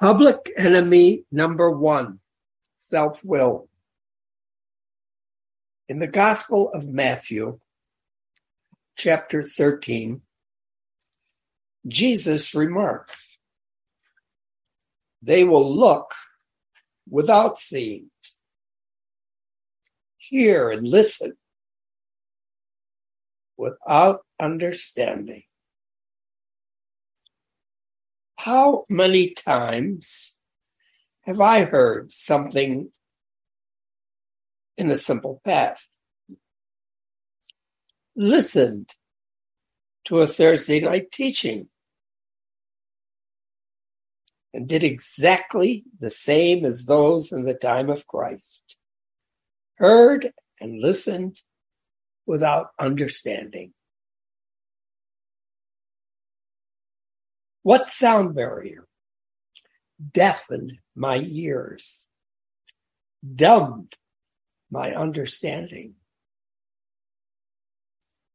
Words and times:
Public 0.00 0.52
enemy 0.58 1.24
number 1.32 1.70
one, 1.70 2.20
self 2.82 3.24
will. 3.24 3.68
In 5.88 6.00
the 6.00 6.06
Gospel 6.06 6.70
of 6.74 6.86
Matthew, 6.86 7.60
chapter 8.94 9.42
13, 9.42 10.20
Jesus 11.88 12.54
remarks, 12.54 13.38
They 15.22 15.44
will 15.44 15.74
look 15.74 16.12
without 17.08 17.58
seeing, 17.58 18.10
hear 20.18 20.70
and 20.70 20.86
listen 20.86 21.32
without 23.56 24.20
understanding. 24.38 25.44
How 28.46 28.84
many 28.88 29.30
times 29.30 30.36
have 31.22 31.40
I 31.40 31.64
heard 31.64 32.12
something 32.12 32.92
in 34.76 34.88
a 34.88 34.94
simple 34.94 35.40
path? 35.44 35.84
Listened 38.14 38.90
to 40.04 40.20
a 40.20 40.28
Thursday 40.28 40.78
night 40.78 41.10
teaching 41.10 41.70
and 44.54 44.68
did 44.68 44.84
exactly 44.84 45.82
the 45.98 46.10
same 46.10 46.64
as 46.64 46.84
those 46.84 47.32
in 47.32 47.46
the 47.46 47.52
time 47.52 47.90
of 47.90 48.06
Christ. 48.06 48.76
Heard 49.78 50.30
and 50.60 50.80
listened 50.80 51.42
without 52.26 52.68
understanding. 52.78 53.72
What 57.66 57.90
sound 57.90 58.36
barrier 58.36 58.86
deafened 60.12 60.78
my 60.94 61.16
ears, 61.16 62.06
dumbed 63.20 63.98
my 64.70 64.94
understanding? 64.94 65.94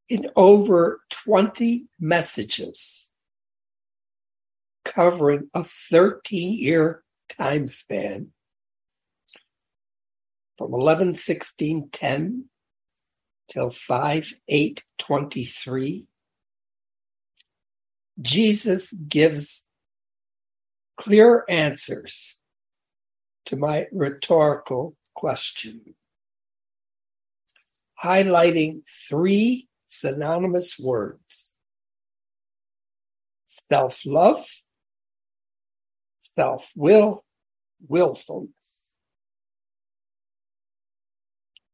In 0.10 0.30
over 0.36 1.00
20 1.12 1.88
messages 1.98 3.14
covering 4.84 5.50
a 5.54 5.64
13 5.64 6.52
year 6.58 7.02
time 7.30 7.70
span 7.70 8.34
from 10.58 10.74
11 10.74 11.16
16 11.16 11.88
10 11.90 12.50
till 13.48 13.72
5 13.72 14.34
8 14.50 14.84
23 14.98 16.08
Jesus 18.20 18.92
gives 18.94 19.64
clear 20.98 21.46
answers 21.48 22.40
to 23.46 23.56
my 23.56 23.88
rhetorical 23.92 24.96
question, 25.16 25.96
highlighting 28.04 28.82
three 29.10 29.68
synonymous 29.88 30.80
words 30.80 31.58
self 33.48 34.06
love, 34.06 34.46
self 36.20 36.70
will, 36.76 37.24
willfulness. 37.88 38.98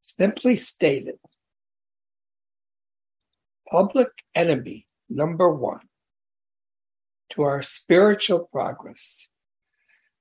Simply 0.03 0.55
stated, 0.55 1.19
public 3.69 4.09
enemy 4.33 4.87
number 5.09 5.51
one 5.51 5.81
to 7.37 7.43
our 7.43 7.61
spiritual 7.61 8.49
progress 8.51 9.29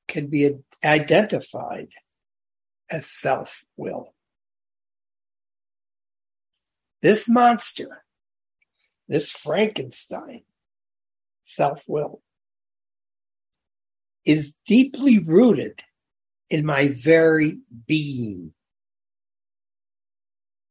can 0.06 0.28
be 0.28 0.54
identified 0.84 1.88
as 2.90 3.10
self 3.10 3.64
will. 3.76 4.14
This 7.02 7.28
monster, 7.28 8.04
this 9.08 9.32
Frankenstein, 9.32 10.42
self 11.42 11.84
will, 11.88 12.22
is 14.24 14.54
deeply 14.66 15.18
rooted 15.18 15.82
in 16.50 16.66
my 16.66 16.88
very 16.88 17.58
being. 17.86 18.52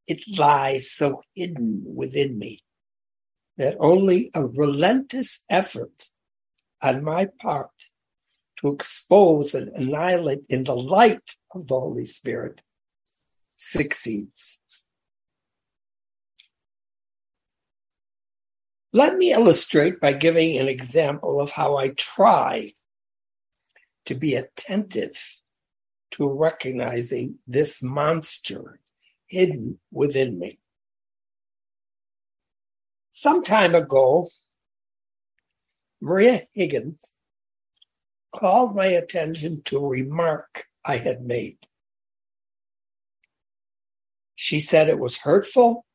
It 0.08 0.19
lies 0.28 0.92
so 0.92 1.24
hidden 1.34 1.84
within 1.86 2.38
me 2.38 2.64
that 3.58 3.75
only 3.80 4.30
a 4.34 4.46
relentless 4.46 5.42
effort 5.50 6.09
on 6.85 7.03
my 7.03 7.28
part 7.41 7.90
to 8.59 8.72
expose 8.72 9.53
and 9.53 9.69
annihilate 9.69 10.44
in 10.50 10.63
the 10.63 10.75
light 10.75 11.38
of 11.53 11.68
the 11.68 11.79
Holy 11.79 12.06
Spirit 12.06 12.62
succeeds. 13.56 14.59
Let 18.94 19.18
me 19.18 19.34
illustrate 19.34 20.00
by 20.00 20.13
giving 20.13 20.57
an 20.57 20.69
example 20.69 21.41
of 21.41 21.51
how 21.51 21.75
I 21.75 21.90
try 21.90 22.74
to 24.06 24.16
be 24.16 24.35
attentive 24.35 25.19
to 26.12 26.29
recognizing 26.29 27.40
this 27.45 27.84
monster 27.84 28.79
hidden 29.28 29.79
within 29.91 30.40
me. 30.40 30.59
Some 33.12 33.44
time 33.44 33.75
ago, 33.75 34.29
Maria 36.01 36.44
Higgins 36.53 37.01
called 38.33 38.75
my 38.75 38.88
attention 38.88 39.61
to 39.66 39.78
a 39.78 39.88
remark 39.88 40.66
I 40.83 40.97
had 40.97 41.22
made. 41.22 41.57
She 44.35 44.59
said 44.59 44.89
it 44.89 45.00
was 45.00 45.19
hurtful 45.19 45.85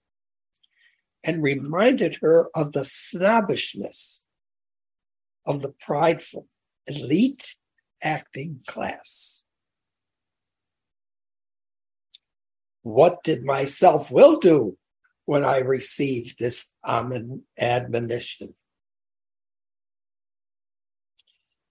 and 1.23 1.43
reminded 1.43 2.17
her 2.23 2.49
of 2.55 2.73
the 2.73 2.85
snobbishness 2.85 4.27
of 5.45 5.61
the 5.61 5.75
prideful 5.79 6.47
elite 6.87 7.57
acting 8.03 8.61
class. 8.67 9.45
What 12.83 13.23
did 13.23 13.45
my 13.45 13.67
self 13.67 14.11
will 14.11 14.39
do 14.41 14.79
when 15.27 15.45
I 15.45 15.59
received 15.59 16.39
this 16.39 16.73
admonition? 16.87 18.55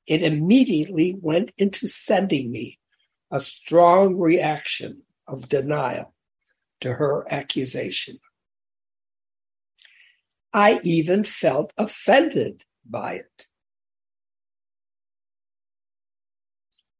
It 0.09 0.23
immediately 0.23 1.15
went 1.21 1.51
into 1.55 1.87
sending 1.87 2.51
me 2.51 2.79
a 3.31 3.39
strong 3.39 4.17
reaction 4.17 5.03
of 5.27 5.47
denial 5.47 6.15
to 6.81 6.95
her 6.95 7.31
accusation. 7.31 8.17
I 10.51 10.79
even 10.83 11.23
felt 11.23 11.71
offended 11.77 12.63
by 12.83 13.13
it. 13.13 13.47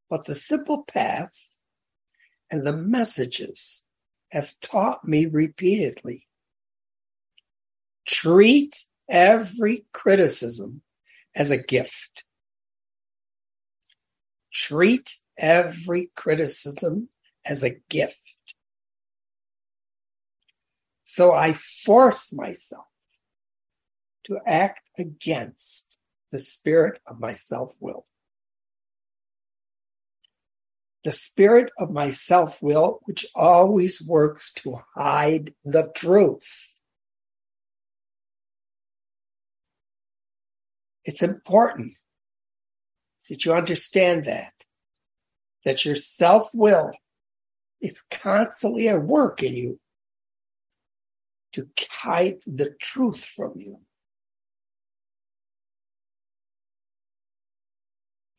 But 0.07 0.25
the 0.25 0.35
simple 0.35 0.83
path 0.83 1.31
and 2.51 2.63
the 2.63 2.77
messages 2.77 3.85
have 4.31 4.53
taught 4.61 5.03
me 5.03 5.25
repeatedly 5.25 6.25
treat 8.05 8.85
every 9.07 9.85
criticism 9.93 10.83
as 11.35 11.49
a 11.49 11.57
gift 11.57 12.25
treat 14.53 15.15
every 15.37 16.11
criticism 16.15 17.09
as 17.45 17.63
a 17.63 17.77
gift. 17.89 18.55
So 21.03 21.33
I 21.33 21.53
force 21.53 22.31
myself 22.31 22.85
to 24.25 24.39
act 24.45 24.89
against 24.97 25.97
the 26.31 26.39
spirit 26.39 27.01
of 27.07 27.19
my 27.19 27.33
self 27.33 27.73
will. 27.79 28.05
The 31.03 31.11
spirit 31.11 31.71
of 31.79 31.89
my 31.91 32.11
self 32.11 32.61
will, 32.61 32.99
which 33.05 33.25
always 33.33 34.05
works 34.05 34.53
to 34.55 34.81
hide 34.95 35.53
the 35.63 35.91
truth. 35.95 36.81
It's 41.05 41.23
important 41.23 41.93
that 43.29 43.45
you 43.45 43.53
understand 43.53 44.25
that, 44.25 44.53
that 45.63 45.85
your 45.85 45.95
self 45.95 46.49
will 46.53 46.91
is 47.81 48.03
constantly 48.11 48.89
at 48.89 49.01
work 49.01 49.41
in 49.41 49.55
you 49.55 49.79
to 51.53 51.67
hide 51.89 52.39
the 52.45 52.75
truth 52.81 53.23
from 53.23 53.53
you. 53.55 53.79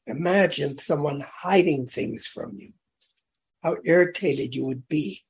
Imagine 0.06 0.74
someone 0.74 1.24
hiding 1.42 1.86
things 1.86 2.26
from 2.26 2.54
you, 2.56 2.72
how 3.62 3.76
irritated 3.84 4.54
you 4.54 4.64
would 4.64 4.88
be. 4.88 5.22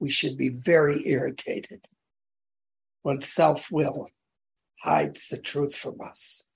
We 0.00 0.10
should 0.10 0.36
be 0.36 0.48
very 0.48 1.06
irritated 1.08 1.86
when 3.02 3.22
self 3.22 3.70
will 3.70 4.08
hides 4.84 5.28
the 5.28 5.38
truth 5.38 5.74
from 5.74 5.96
us. 6.06 6.46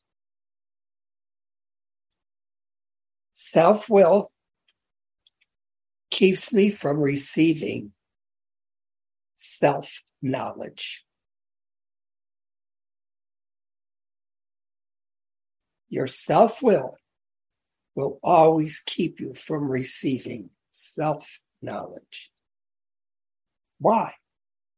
Self 3.32 3.88
will 3.88 4.30
keeps 6.10 6.52
me 6.52 6.70
from 6.70 6.98
receiving 6.98 7.92
self 9.36 10.02
knowledge. 10.20 11.06
Your 15.88 16.06
self 16.06 16.62
will 16.62 16.96
will 17.94 18.18
always 18.22 18.82
keep 18.84 19.20
you 19.20 19.32
from 19.32 19.70
receiving 19.70 20.50
self 20.70 21.40
knowledge. 21.62 22.30
Why? 23.78 24.12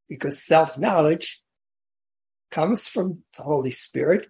Because 0.09 0.41
self 0.41 0.79
knowledge 0.79 1.40
comes 2.51 2.87
from 2.87 3.23
the 3.37 3.43
Holy 3.43 3.71
Spirit 3.71 4.29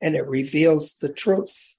and 0.00 0.16
it 0.16 0.26
reveals 0.26 0.94
the 1.00 1.08
truth. 1.08 1.76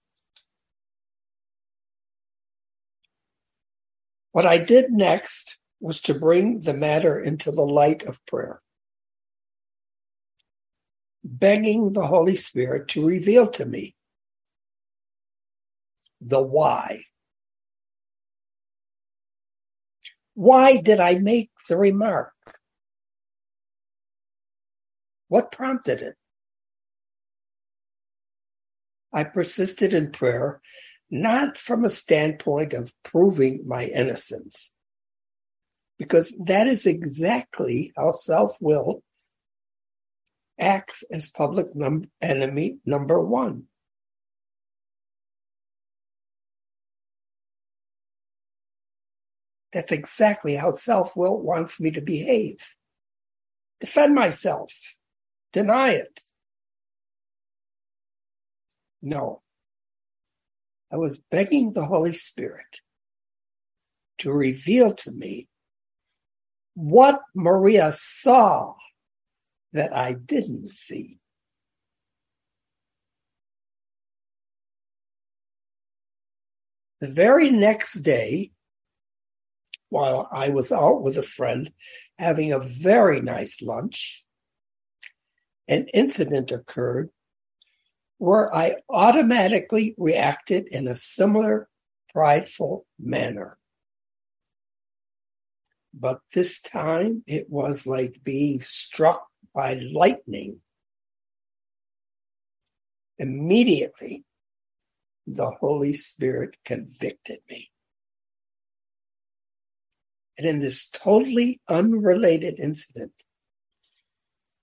What 4.31 4.45
I 4.45 4.57
did 4.57 4.91
next 4.91 5.59
was 5.79 6.01
to 6.03 6.13
bring 6.13 6.59
the 6.59 6.73
matter 6.73 7.19
into 7.19 7.51
the 7.51 7.63
light 7.63 8.03
of 8.03 8.25
prayer, 8.25 8.61
begging 11.23 11.91
the 11.91 12.07
Holy 12.07 12.35
Spirit 12.35 12.87
to 12.89 13.05
reveal 13.05 13.47
to 13.47 13.65
me 13.65 13.95
the 16.21 16.41
why. 16.41 17.01
Why 20.35 20.77
did 20.77 20.99
I 20.99 21.15
make 21.15 21.51
the 21.67 21.77
remark? 21.77 22.33
What 25.31 25.49
prompted 25.49 26.01
it? 26.01 26.15
I 29.13 29.23
persisted 29.23 29.93
in 29.93 30.11
prayer, 30.11 30.59
not 31.09 31.57
from 31.57 31.85
a 31.85 31.89
standpoint 31.89 32.73
of 32.73 32.91
proving 33.01 33.63
my 33.65 33.85
innocence, 33.85 34.73
because 35.97 36.35
that 36.47 36.67
is 36.67 36.85
exactly 36.85 37.93
how 37.95 38.11
self 38.11 38.57
will 38.59 39.03
acts 40.59 41.05
as 41.09 41.29
public 41.29 41.73
num- 41.73 42.11
enemy 42.21 42.79
number 42.85 43.21
one. 43.25 43.67
That's 49.71 49.93
exactly 49.93 50.57
how 50.57 50.73
self 50.73 51.15
will 51.15 51.41
wants 51.41 51.79
me 51.79 51.89
to 51.91 52.01
behave. 52.01 52.57
Defend 53.79 54.13
myself, 54.13 54.73
deny 55.51 55.91
it. 55.91 56.21
No. 59.01 59.41
I 60.91 60.97
was 60.97 61.19
begging 61.19 61.73
the 61.73 61.85
Holy 61.85 62.13
Spirit 62.13 62.81
to 64.19 64.31
reveal 64.31 64.93
to 64.93 65.11
me 65.11 65.47
what 66.73 67.21
Maria 67.33 67.91
saw 67.91 68.75
that 69.73 69.95
I 69.95 70.13
didn't 70.13 70.69
see. 70.69 71.19
The 76.99 77.07
very 77.07 77.49
next 77.49 78.01
day, 78.01 78.51
while 79.89 80.29
I 80.31 80.49
was 80.49 80.71
out 80.71 81.01
with 81.01 81.17
a 81.17 81.23
friend 81.23 81.71
having 82.19 82.51
a 82.51 82.59
very 82.59 83.21
nice 83.21 83.61
lunch, 83.61 84.23
an 85.71 85.87
incident 85.93 86.51
occurred 86.51 87.09
where 88.17 88.53
I 88.53 88.75
automatically 88.89 89.95
reacted 89.97 90.67
in 90.69 90.85
a 90.87 90.97
similar 90.97 91.69
prideful 92.13 92.85
manner. 92.99 93.57
But 95.93 96.19
this 96.33 96.61
time 96.61 97.23
it 97.25 97.47
was 97.49 97.87
like 97.87 98.21
being 98.21 98.59
struck 98.59 99.27
by 99.55 99.75
lightning. 99.75 100.59
Immediately, 103.17 104.25
the 105.25 105.51
Holy 105.61 105.93
Spirit 105.93 106.57
convicted 106.65 107.39
me. 107.49 107.71
And 110.37 110.45
in 110.45 110.59
this 110.59 110.89
totally 110.89 111.61
unrelated 111.69 112.59
incident, 112.59 113.23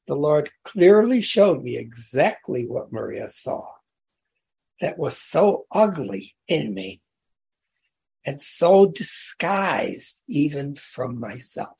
the 0.08 0.16
Lord 0.16 0.50
clearly 0.64 1.20
showed 1.20 1.62
me 1.62 1.76
exactly 1.76 2.66
what 2.66 2.90
Maria 2.90 3.28
saw 3.28 3.66
that 4.80 4.98
was 4.98 5.20
so 5.20 5.66
ugly 5.70 6.34
in 6.48 6.72
me 6.72 7.02
and 8.24 8.40
so 8.40 8.86
disguised 8.86 10.22
even 10.26 10.76
from 10.76 11.20
myself. 11.20 11.76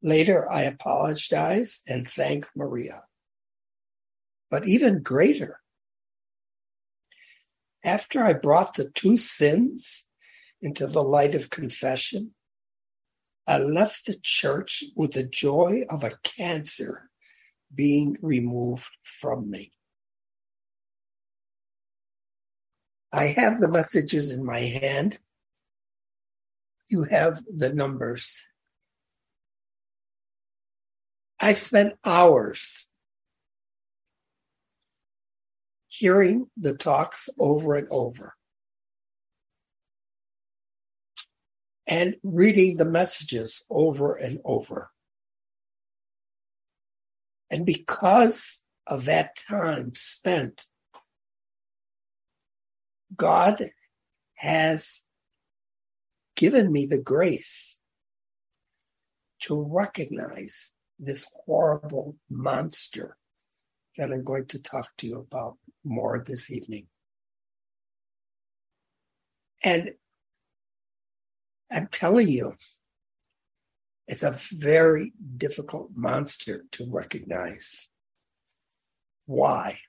Later, 0.00 0.48
I 0.50 0.62
apologized 0.62 1.82
and 1.88 2.06
thanked 2.06 2.50
Maria. 2.54 3.02
But 4.48 4.68
even 4.68 5.02
greater, 5.02 5.58
after 7.82 8.22
I 8.22 8.32
brought 8.32 8.74
the 8.74 8.90
two 8.90 9.16
sins 9.16 10.06
into 10.62 10.86
the 10.86 11.02
light 11.02 11.34
of 11.34 11.50
confession, 11.50 12.34
I 13.46 13.58
left 13.58 14.06
the 14.06 14.16
church 14.22 14.84
with 14.96 15.12
the 15.12 15.22
joy 15.22 15.84
of 15.88 16.02
a 16.02 16.18
cancer 16.24 17.08
being 17.72 18.16
removed 18.20 18.88
from 19.02 19.50
me. 19.50 19.72
I 23.12 23.28
have 23.28 23.60
the 23.60 23.68
messages 23.68 24.30
in 24.30 24.44
my 24.44 24.60
hand. 24.60 25.18
You 26.88 27.04
have 27.04 27.42
the 27.48 27.72
numbers. 27.72 28.42
I've 31.40 31.58
spent 31.58 31.94
hours 32.04 32.88
hearing 35.88 36.46
the 36.56 36.74
talks 36.74 37.28
over 37.38 37.76
and 37.76 37.88
over. 37.90 38.35
And 41.86 42.16
reading 42.22 42.76
the 42.76 42.84
messages 42.84 43.64
over 43.70 44.14
and 44.14 44.40
over. 44.44 44.90
And 47.50 47.64
because 47.64 48.64
of 48.86 49.04
that 49.04 49.36
time 49.48 49.92
spent, 49.94 50.66
God 53.16 53.70
has 54.34 55.02
given 56.34 56.72
me 56.72 56.86
the 56.86 57.00
grace 57.00 57.78
to 59.42 59.60
recognize 59.60 60.72
this 60.98 61.26
horrible 61.44 62.16
monster 62.28 63.16
that 63.96 64.12
I'm 64.12 64.24
going 64.24 64.46
to 64.46 64.60
talk 64.60 64.88
to 64.98 65.06
you 65.06 65.18
about 65.18 65.56
more 65.84 66.22
this 66.26 66.50
evening. 66.50 66.86
And 69.62 69.92
I'm 71.70 71.88
telling 71.88 72.28
you, 72.28 72.54
it's 74.06 74.22
a 74.22 74.38
very 74.52 75.12
difficult 75.36 75.90
monster 75.94 76.64
to 76.72 76.86
recognize. 76.88 77.88
Why? 79.26 79.80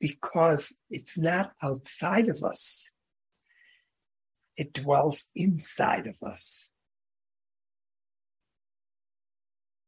Because 0.00 0.72
it's 0.88 1.18
not 1.18 1.52
outside 1.62 2.28
of 2.28 2.44
us. 2.44 2.92
It 4.56 4.72
dwells 4.72 5.24
inside 5.34 6.06
of 6.06 6.16
us. 6.22 6.72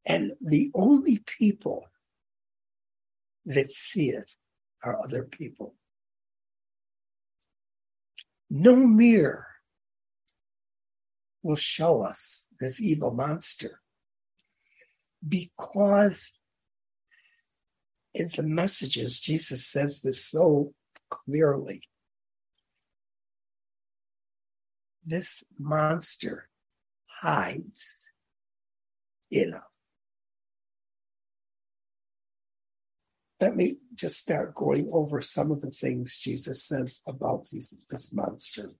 And 0.05 0.33
the 0.41 0.71
only 0.73 1.19
people 1.19 1.87
that 3.45 3.71
see 3.71 4.09
it 4.09 4.31
are 4.83 4.99
other 5.01 5.23
people. 5.23 5.75
No 8.49 8.75
mirror 8.75 9.50
will 11.43 11.55
show 11.55 12.03
us 12.03 12.47
this 12.59 12.81
evil 12.81 13.11
monster 13.11 13.81
because 15.27 16.33
in 18.13 18.29
the 18.35 18.43
messages, 18.43 19.19
Jesus 19.19 19.65
says 19.65 20.01
this 20.01 20.25
so 20.25 20.73
clearly. 21.09 21.81
This 25.05 25.43
monster 25.57 26.49
hides 27.21 28.07
in 29.29 29.53
us. 29.53 29.61
Let 33.39 33.55
me 33.55 33.77
just 33.95 34.17
start 34.17 34.53
going 34.53 34.89
over 34.93 35.19
some 35.21 35.51
of 35.51 35.61
the 35.61 35.71
things 35.71 36.19
Jesus 36.19 36.63
says 36.63 36.99
about 37.07 37.45
these, 37.51 37.75
this 37.89 38.13
monster 38.13 38.73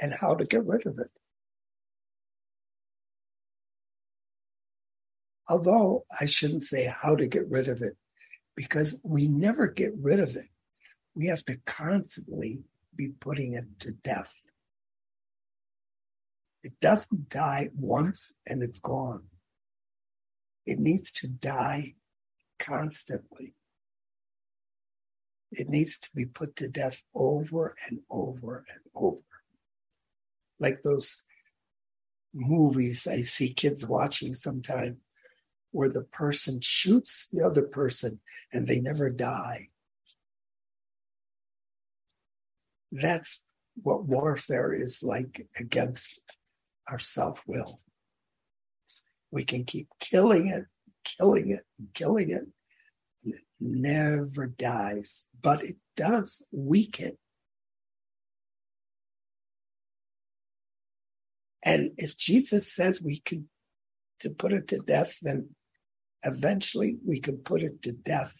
and 0.00 0.14
how 0.20 0.34
to 0.34 0.44
get 0.44 0.64
rid 0.66 0.86
of 0.86 0.98
it. 0.98 1.10
Although 5.48 6.04
I 6.20 6.26
shouldn't 6.26 6.64
say 6.64 6.92
how 7.02 7.14
to 7.14 7.26
get 7.26 7.48
rid 7.48 7.68
of 7.68 7.82
it, 7.82 7.96
because 8.56 8.98
we 9.02 9.28
never 9.28 9.68
get 9.68 9.92
rid 10.00 10.18
of 10.18 10.34
it. 10.34 10.48
We 11.14 11.26
have 11.26 11.44
to 11.44 11.58
constantly 11.66 12.64
be 12.94 13.08
putting 13.20 13.52
it 13.52 13.64
to 13.80 13.92
death. 13.92 14.34
It 16.64 16.72
doesn't 16.80 17.28
die 17.28 17.68
once 17.76 18.34
and 18.46 18.62
it's 18.62 18.80
gone. 18.80 19.24
It 20.64 20.80
needs 20.80 21.12
to 21.12 21.28
die 21.28 21.94
constantly. 22.58 23.54
It 25.52 25.68
needs 25.68 25.98
to 26.00 26.10
be 26.14 26.24
put 26.24 26.56
to 26.56 26.68
death 26.68 27.02
over 27.14 27.76
and 27.88 28.00
over 28.10 28.64
and 28.68 28.80
over. 28.94 29.25
Like 30.58 30.82
those 30.82 31.24
movies 32.34 33.06
I 33.06 33.22
see 33.22 33.52
kids 33.52 33.86
watching 33.86 34.34
sometime 34.34 34.98
where 35.72 35.88
the 35.88 36.02
person 36.02 36.60
shoots 36.60 37.28
the 37.32 37.44
other 37.44 37.62
person 37.62 38.20
and 38.52 38.66
they 38.66 38.80
never 38.80 39.10
die. 39.10 39.68
That's 42.92 43.42
what 43.82 44.04
warfare 44.04 44.72
is 44.72 45.02
like 45.02 45.46
against 45.58 46.20
our 46.88 46.98
self 46.98 47.42
will. 47.46 47.80
We 49.30 49.44
can 49.44 49.64
keep 49.64 49.88
killing 50.00 50.46
it, 50.46 50.64
killing 51.04 51.50
it, 51.50 51.64
killing 51.92 52.30
it, 52.30 52.46
and 53.24 53.34
it 53.34 53.42
never 53.60 54.46
dies, 54.46 55.26
but 55.42 55.62
it 55.62 55.76
does 55.96 56.46
weaken. 56.52 57.18
And 61.66 61.92
if 61.98 62.16
Jesus 62.16 62.72
says 62.74 63.02
we 63.02 63.20
can 63.20 63.50
to 64.20 64.30
put 64.30 64.52
it 64.52 64.68
to 64.68 64.78
death, 64.78 65.18
then 65.22 65.50
eventually 66.24 66.98
we 67.06 67.20
can 67.20 67.38
put 67.38 67.62
it 67.62 67.82
to 67.82 67.92
death 67.92 68.34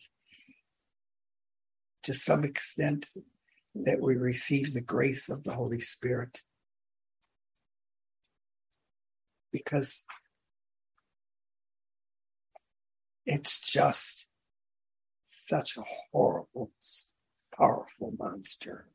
to 2.04 2.14
some 2.14 2.44
extent 2.44 3.08
that 3.74 4.00
we 4.02 4.16
receive 4.16 4.74
the 4.74 4.82
grace 4.82 5.28
of 5.28 5.44
the 5.44 5.54
Holy 5.54 5.80
Spirit. 5.80 6.42
Because 9.52 10.04
it's 13.26 13.60
just 13.60 14.28
such 15.30 15.76
a 15.76 15.84
horrible, 16.12 16.70
powerful 17.56 18.14
monster. 18.18 18.88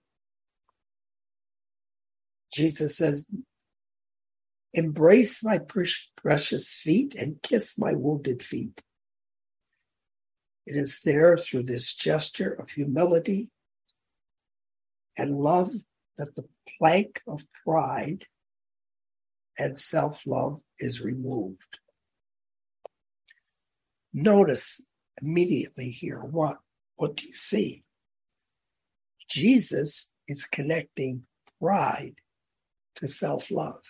Jesus 2.53 2.97
says, 2.97 3.27
Embrace 4.73 5.43
my 5.43 5.59
precious 6.15 6.73
feet 6.73 7.13
and 7.15 7.41
kiss 7.41 7.77
my 7.77 7.93
wounded 7.93 8.41
feet. 8.41 8.81
It 10.65 10.77
is 10.77 10.99
there 11.03 11.37
through 11.37 11.63
this 11.63 11.93
gesture 11.93 12.51
of 12.53 12.69
humility 12.69 13.49
and 15.17 15.39
love 15.39 15.71
that 16.17 16.35
the 16.35 16.45
plank 16.77 17.21
of 17.27 17.43
pride 17.65 18.25
and 19.57 19.77
self 19.77 20.25
love 20.25 20.61
is 20.79 21.01
removed. 21.01 21.79
Notice 24.13 24.81
immediately 25.21 25.89
here 25.89 26.19
what, 26.19 26.57
what 26.95 27.17
do 27.17 27.27
you 27.27 27.33
see? 27.33 27.83
Jesus 29.29 30.13
is 30.27 30.45
connecting 30.45 31.23
pride 31.59 32.15
to 32.95 33.07
self 33.07 33.51
love. 33.51 33.81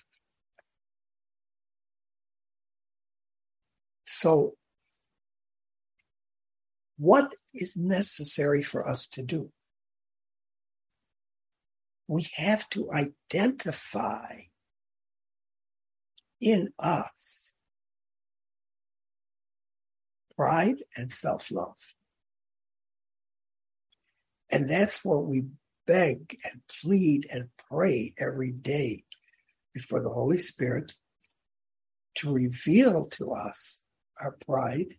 So, 4.21 4.53
what 6.99 7.33
is 7.55 7.75
necessary 7.75 8.61
for 8.61 8.87
us 8.87 9.07
to 9.13 9.23
do? 9.23 9.51
We 12.07 12.27
have 12.35 12.69
to 12.69 12.91
identify 12.91 14.41
in 16.39 16.69
us 16.77 17.55
pride 20.35 20.83
and 20.95 21.11
self 21.11 21.49
love. 21.49 21.77
And 24.51 24.69
that's 24.69 25.03
what 25.03 25.25
we 25.25 25.45
beg 25.87 26.37
and 26.43 26.61
plead 26.83 27.25
and 27.31 27.49
pray 27.71 28.13
every 28.19 28.51
day 28.51 29.03
before 29.73 30.03
the 30.03 30.13
Holy 30.13 30.37
Spirit 30.37 30.93
to 32.17 32.31
reveal 32.31 33.05
to 33.05 33.31
us 33.31 33.83
our 34.21 34.37
pride 34.45 34.95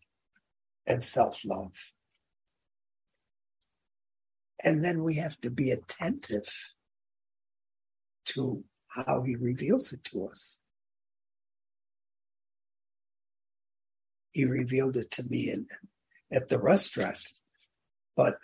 and 0.86 1.04
self 1.04 1.40
love. 1.44 1.72
And 4.62 4.84
then 4.84 5.02
we 5.02 5.16
have 5.16 5.40
to 5.40 5.50
be 5.50 5.70
attentive 5.70 6.48
to 8.26 8.64
how 8.88 9.22
he 9.22 9.34
reveals 9.34 9.92
it 9.92 10.04
to 10.04 10.28
us. 10.28 10.60
He 14.30 14.44
revealed 14.44 14.96
it 14.96 15.10
to 15.12 15.24
me 15.24 15.50
in, 15.50 15.66
at 16.30 16.48
the 16.48 16.58
restaurant. 16.58 17.18
But 18.16 18.36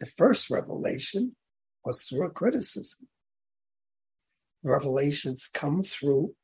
the 0.00 0.06
first 0.06 0.50
revelation 0.50 1.36
was 1.84 2.02
through 2.02 2.26
a 2.26 2.30
criticism. 2.30 3.08
Revelations 4.62 5.48
come 5.52 5.82
through 5.82 6.34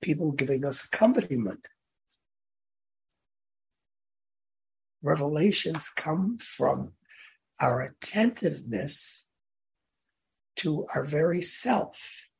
people 0.00 0.32
giving 0.32 0.64
us 0.64 0.84
accompaniment. 0.84 1.66
Revelations 5.02 5.88
come 5.88 6.38
from 6.38 6.92
our 7.60 7.82
attentiveness 7.82 9.26
to 10.56 10.86
our 10.94 11.04
very 11.04 11.42
self. 11.42 12.30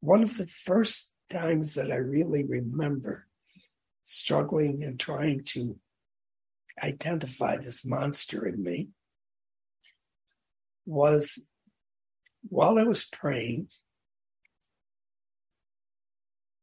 One 0.00 0.22
of 0.22 0.36
the 0.36 0.46
first 0.46 1.14
times 1.28 1.74
that 1.74 1.90
I 1.90 1.96
really 1.96 2.44
remember 2.44 3.26
struggling 4.04 4.82
and 4.82 4.98
trying 4.98 5.44
to 5.44 5.78
identify 6.82 7.56
this 7.56 7.84
monster 7.84 8.46
in 8.46 8.62
me 8.62 8.88
was 10.86 11.40
while 12.48 12.78
I 12.78 12.84
was 12.84 13.04
praying, 13.04 13.68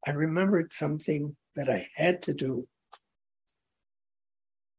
I 0.08 0.12
remembered 0.12 0.72
something 0.72 1.36
that 1.54 1.68
I 1.68 1.86
had 1.94 2.22
to 2.22 2.32
do. 2.32 2.66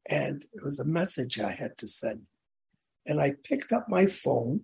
And 0.10 0.44
it 0.54 0.64
was 0.64 0.80
a 0.80 0.86
message 0.86 1.40
I 1.40 1.52
had 1.52 1.78
to 1.78 1.88
send. 1.88 2.24
And 3.06 3.22
I 3.22 3.36
picked 3.44 3.72
up 3.72 3.86
my 3.88 4.08
phone 4.08 4.62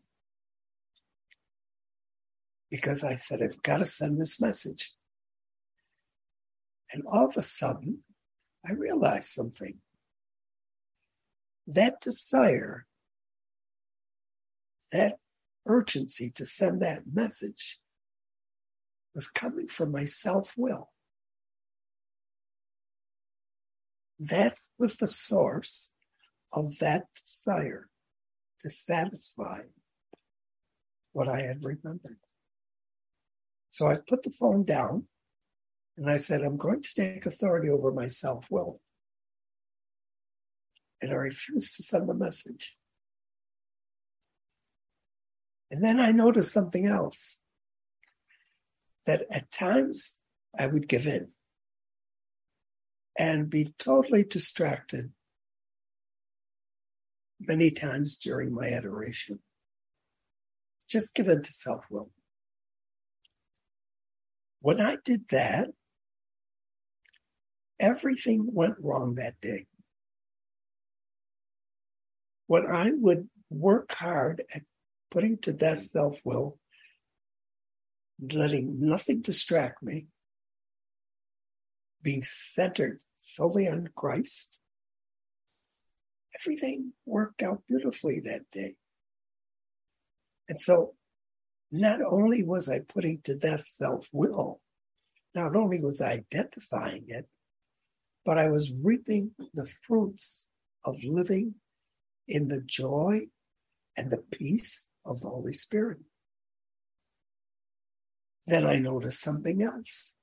because 2.72 3.04
I 3.04 3.14
said, 3.14 3.44
I've 3.44 3.62
got 3.62 3.78
to 3.78 3.86
send 3.86 4.20
this 4.20 4.42
message. 4.42 4.92
And 6.92 7.04
all 7.06 7.30
of 7.30 7.38
a 7.38 7.44
sudden, 7.44 8.00
I 8.68 8.72
realized 8.72 9.34
something. 9.34 9.82
That 11.68 12.02
desire, 12.02 12.88
that 14.92 15.18
urgency 15.68 16.32
to 16.32 16.44
send 16.44 16.82
that 16.82 17.04
message 17.14 17.80
was 19.16 19.30
coming 19.30 19.68
from 19.68 19.92
my 19.92 20.04
self 20.04 20.54
will. 20.58 20.92
That 24.20 24.58
was 24.78 24.98
the 24.98 25.08
source 25.08 25.92
of 26.54 26.78
that 26.80 27.06
desire 27.24 27.88
to 28.60 28.70
satisfy 28.70 29.60
what 31.14 31.30
I 31.30 31.42
had 31.42 31.64
remembered. 31.64 32.20
So 33.72 33.88
I 33.88 33.96
put 33.96 34.24
the 34.24 34.32
phone 34.32 34.64
down 34.64 35.08
and 35.98 36.10
I 36.10 36.18
said, 36.18 36.42
I'm 36.42 36.58
going 36.58 36.82
to 36.82 36.94
take 36.94 37.26
authority 37.26 37.70
over 37.70 37.92
my 37.92 38.08
self 38.08 38.52
will. 38.52 38.82
And 41.02 41.12
I 41.12 41.16
refused 41.16 41.76
to 41.78 41.84
send 41.84 42.10
the 42.10 42.14
message. 42.14 42.76
And 45.72 45.84
then 45.84 46.00
I 46.00 46.12
noticed 46.12 46.54
something 46.54 46.86
else 46.86 47.40
that 49.06 49.26
at 49.32 49.52
times 49.52 50.18
I 50.58 50.68
would 50.68 50.88
give 50.88 51.08
in 51.08 51.32
and 53.18 53.50
be 53.50 53.74
totally 53.78 54.24
distracted 54.24 55.12
many 57.40 57.72
times 57.72 58.18
during 58.18 58.54
my 58.54 58.68
adoration. 58.68 59.40
Just 60.88 61.14
give 61.14 61.28
in 61.28 61.42
to 61.42 61.54
self 61.54 61.86
will. 61.90 62.12
When 64.62 64.82
I 64.82 64.98
did 65.04 65.30
that, 65.30 65.68
everything 67.80 68.50
went 68.52 68.76
wrong 68.80 69.16
that 69.16 69.40
day. 69.42 69.68
When 72.48 72.66
I 72.66 72.92
would 72.94 73.30
work 73.50 73.94
hard 73.94 74.44
at 74.54 74.64
putting 75.12 75.38
to 75.40 75.54
death 75.54 75.86
self 75.88 76.20
will 76.24 76.58
letting 78.20 78.78
nothing 78.80 79.22
distract 79.22 79.84
me, 79.84 80.08
being 82.02 82.24
centered 82.24 83.02
solely 83.18 83.68
on 83.68 83.90
Christ, 83.96 84.60
everything 86.40 86.94
worked 87.06 87.42
out 87.42 87.64
beautifully 87.68 88.22
that 88.22 88.50
day. 88.52 88.76
And 90.48 90.60
so 90.60 90.94
not 91.72 92.00
only 92.02 92.44
was 92.44 92.70
I 92.70 92.80
putting 92.88 93.22
to 93.24 93.38
death 93.38 93.66
self 93.72 94.08
will, 94.12 94.62
not 95.34 95.56
only 95.56 95.84
was 95.84 96.00
I 96.00 96.12
identifying 96.12 97.06
it, 97.08 97.28
but 98.24 98.38
I 98.38 98.50
was 98.50 98.72
reaping 98.72 99.32
the 99.54 99.68
fruits 99.68 100.48
of 100.84 100.96
living 101.04 101.56
in 102.28 102.48
the 102.48 102.62
joy 102.62 103.28
and 103.98 104.12
the 104.12 104.24
peace 104.32 104.88
of 105.06 105.20
the 105.22 105.30
Holy 105.30 105.54
Spirit. 105.54 106.00
Then 108.48 108.66
I 108.66 108.78
notice 108.78 109.20
something 109.20 109.62
else 109.62 110.16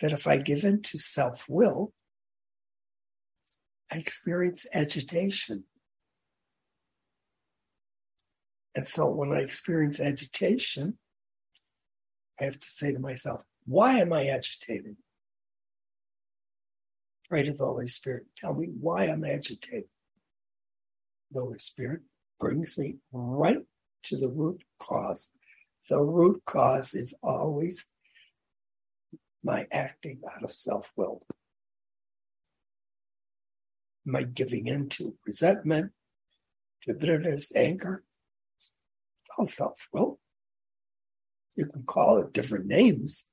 that 0.00 0.12
if 0.12 0.26
I 0.26 0.38
give 0.38 0.64
in 0.64 0.82
to 0.82 0.98
self 0.98 1.46
will, 1.48 1.92
I 3.90 3.96
experience 3.96 4.66
agitation. 4.72 5.64
And 8.74 8.86
so 8.86 9.08
when 9.10 9.32
I 9.32 9.40
experience 9.40 10.00
agitation, 10.00 10.98
I 12.40 12.44
have 12.44 12.58
to 12.58 12.70
say 12.70 12.92
to 12.92 12.98
myself, 12.98 13.42
why 13.64 13.98
am 13.98 14.12
I 14.12 14.26
agitated? 14.26 14.96
Pray 17.28 17.42
to 17.42 17.52
the 17.52 17.64
Holy 17.64 17.88
Spirit. 17.88 18.26
Tell 18.36 18.54
me 18.54 18.68
why 18.80 19.04
I'm 19.04 19.24
agitated. 19.24 19.88
The 21.32 21.40
Holy 21.40 21.58
Spirit 21.58 22.02
brings 22.38 22.78
me 22.78 22.96
right 23.12 23.58
to 24.04 24.16
the 24.16 24.28
root 24.28 24.62
cause. 24.78 25.30
The 25.88 26.00
root 26.00 26.42
cause 26.44 26.94
is 26.94 27.14
always 27.22 27.86
my 29.42 29.66
acting 29.72 30.20
out 30.30 30.44
of 30.44 30.52
self 30.52 30.90
will, 30.96 31.22
my 34.04 34.22
giving 34.22 34.66
in 34.66 34.88
to 34.90 35.16
resentment, 35.26 35.92
to 36.82 36.94
bitterness, 36.94 37.54
anger, 37.56 38.04
all 39.36 39.46
self 39.46 39.88
will. 39.92 40.20
You 41.56 41.66
can 41.66 41.84
call 41.84 42.18
it 42.18 42.32
different 42.32 42.66
names, 42.66 43.26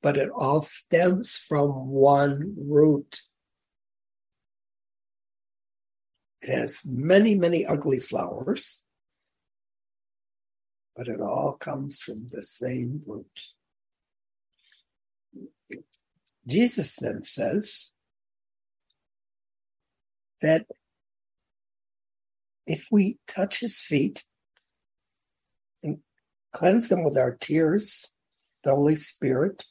but 0.00 0.16
it 0.16 0.30
all 0.30 0.62
stems 0.62 1.36
from 1.36 1.88
one 1.88 2.54
root. 2.56 3.20
It 6.40 6.54
has 6.54 6.82
many, 6.86 7.34
many 7.34 7.66
ugly 7.66 7.98
flowers, 7.98 8.85
but 10.96 11.08
it 11.08 11.20
all 11.20 11.52
comes 11.52 12.00
from 12.00 12.28
the 12.30 12.42
same 12.42 13.02
root. 13.06 13.52
Jesus 16.46 16.96
then 16.96 17.22
says 17.22 17.92
that 20.40 20.66
if 22.66 22.88
we 22.90 23.18
touch 23.26 23.60
his 23.60 23.80
feet 23.80 24.24
and 25.82 25.98
cleanse 26.52 26.88
them 26.88 27.04
with 27.04 27.18
our 27.18 27.36
tears, 27.36 28.10
the 28.64 28.70
Holy 28.70 28.94
Spirit 28.94 29.64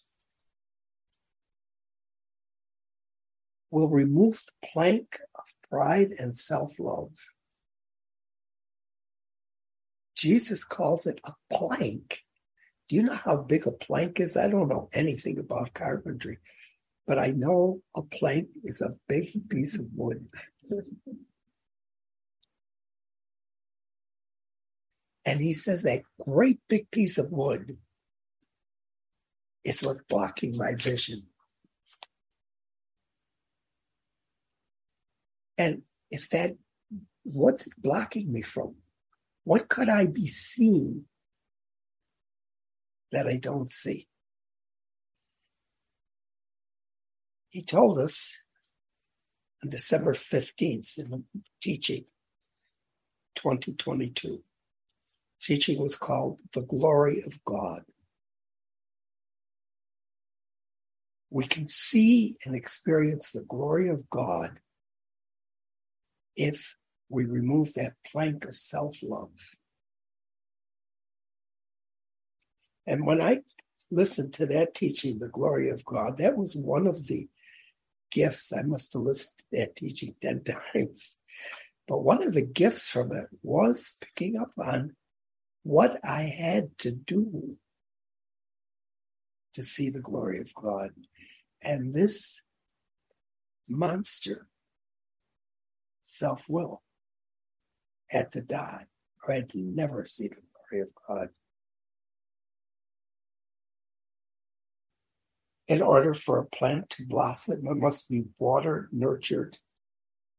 will 3.72 3.90
remove 3.90 4.42
the 4.46 4.68
plank 4.72 5.20
of 5.36 5.44
pride 5.70 6.12
and 6.18 6.38
self 6.38 6.80
love. 6.80 7.12
Jesus 10.16 10.64
calls 10.64 11.06
it 11.06 11.20
a 11.26 11.34
plank. 11.52 12.22
Do 12.90 12.96
you 12.96 13.04
know 13.04 13.16
how 13.16 13.38
big 13.38 13.68
a 13.68 13.72
plank 13.72 14.20
is? 14.20 14.38
I 14.38 14.48
don't 14.48 14.70
know 14.70 14.90
anything 14.94 15.40
about 15.40 15.74
carpentry, 15.74 16.38
but 17.08 17.20
I 17.20 17.28
know 17.32 17.82
a 17.96 18.02
plank 18.02 18.48
is 18.64 18.82
a 18.82 18.96
big 19.08 19.50
piece 19.50 19.76
of 19.76 19.86
wood. 19.94 20.28
and 25.26 25.42
he 25.42 25.54
says 25.54 25.84
that 25.84 26.04
great 26.20 26.60
big 26.70 26.90
piece 26.92 27.18
of 27.18 27.32
wood 27.32 27.78
is 29.64 29.82
what's 29.82 30.04
blocking 30.08 30.56
my 30.56 30.76
vision. 30.76 31.24
And 35.58 35.82
if 36.12 36.30
that, 36.30 36.56
what's 37.24 37.68
blocking 37.78 38.32
me 38.32 38.42
from? 38.42 38.76
What 39.46 39.70
could 39.70 39.90
I 39.90 40.08
be 40.08 40.28
seeing 40.28 41.06
that 43.12 43.28
I 43.28 43.38
don't 43.38 43.72
see? 43.72 44.08
He 47.50 47.64
told 47.64 48.00
us 48.00 48.38
on 49.64 49.70
December 49.70 50.14
15th 50.14 50.98
in 50.98 51.10
the 51.10 51.24
teaching 51.62 52.06
2022. 53.36 54.44
Teaching 55.40 55.80
was 55.80 55.96
called 55.96 56.42
The 56.54 56.64
Glory 56.64 57.22
of 57.26 57.44
God. 57.46 57.84
We 61.30 61.46
can 61.46 61.68
see 61.68 62.38
and 62.46 62.56
experience 62.56 63.32
the 63.32 63.44
glory 63.44 63.90
of 63.90 64.10
God 64.10 64.60
if 66.36 66.76
we 67.10 67.26
remove 67.26 67.74
that 67.74 67.94
plank 68.12 68.46
of 68.46 68.56
self 68.56 68.98
love. 69.04 69.32
And 72.88 73.06
when 73.06 73.22
I 73.22 73.40
listened 73.92 74.34
to 74.36 74.46
that 74.48 74.74
teaching, 74.74 75.20
The 75.20 75.30
Glory 75.30 75.70
of 75.70 75.86
God, 75.86 76.18
that 76.18 76.38
was 76.38 76.56
one 76.56 76.88
of 76.88 77.08
the 77.08 77.28
gifts. 78.12 78.54
I 78.54 78.64
must 78.64 78.94
have 78.94 79.02
listened 79.02 79.38
to 79.38 79.46
that 79.54 79.76
teaching 79.76 80.16
10 80.22 80.44
times. 80.44 81.18
But 81.88 82.04
one 82.04 82.24
of 82.24 82.34
the 82.34 82.42
gifts 82.42 82.92
from 82.92 83.12
it 83.12 83.28
was 83.44 83.98
picking 84.02 84.38
up 84.38 84.52
on 84.58 84.96
what 85.64 86.00
I 86.04 86.24
had 86.24 86.78
to 86.80 86.92
do 86.92 87.58
to 89.54 89.64
see 89.64 89.90
the 89.90 90.00
glory 90.00 90.40
of 90.40 90.54
God. 90.54 90.92
And 91.62 91.94
this 91.94 92.42
monster 93.68 94.48
self 96.04 96.46
will 96.48 96.82
had 98.08 98.32
to 98.34 98.42
die, 98.42 98.86
or 99.24 99.34
I'd 99.34 99.52
never 99.54 100.06
see 100.06 100.28
the 100.28 100.36
glory 100.70 100.84
of 100.84 100.90
God. 101.08 101.28
In 105.68 105.82
order 105.82 106.14
for 106.14 106.40
a 106.40 106.46
plant 106.46 106.92
to 106.92 107.06
blossom, 107.06 107.66
it 107.68 107.76
must 107.76 108.08
be 108.08 108.26
watered, 108.38 108.90
nurtured, 108.92 109.58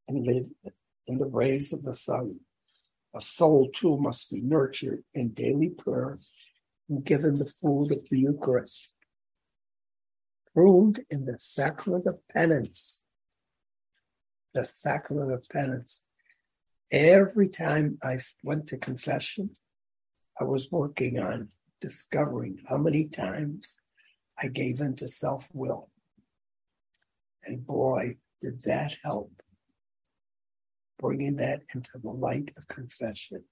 and 0.06 0.24
live 0.24 0.46
in 1.06 1.18
the 1.18 1.26
rays 1.26 1.72
of 1.72 1.82
the 1.82 1.94
sun. 1.94 2.40
A 3.14 3.20
soul 3.20 3.70
too 3.74 3.96
must 3.96 4.30
be 4.30 4.40
nurtured 4.40 5.02
in 5.14 5.30
daily 5.30 5.70
prayer 5.70 6.20
and 6.88 7.04
given 7.04 7.36
the 7.36 7.46
food 7.46 7.90
of 7.90 8.06
the 8.08 8.18
Eucharist. 8.20 8.94
Pruned 10.54 11.00
in 11.10 11.24
the 11.24 11.38
sacrament 11.38 12.06
of 12.06 12.20
penance 12.28 13.02
the 14.56 14.64
sacrament 14.64 15.32
of 15.32 15.46
penance. 15.50 16.02
Every 16.92 17.48
time 17.48 17.98
I 18.02 18.18
went 18.44 18.68
to 18.68 18.78
confession, 18.78 19.56
I 20.40 20.44
was 20.44 20.70
working 20.70 21.18
on 21.18 21.48
discovering 21.80 22.58
how 22.68 22.78
many 22.78 23.06
times 23.06 23.78
I 24.40 24.48
gave 24.48 24.80
into 24.80 25.08
self 25.08 25.48
will. 25.52 25.90
And 27.44 27.66
boy, 27.66 28.18
did 28.40 28.62
that 28.62 28.96
help. 29.02 29.32
Bringing 30.98 31.36
that 31.36 31.62
into 31.74 31.98
the 32.02 32.10
light 32.10 32.50
of 32.56 32.68
confession, 32.68 33.44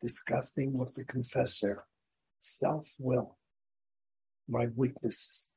discussing 0.00 0.78
with 0.78 0.94
the 0.94 1.04
confessor 1.04 1.84
self 2.40 2.94
will, 2.98 3.36
my 4.48 4.68
weaknesses 4.76 5.50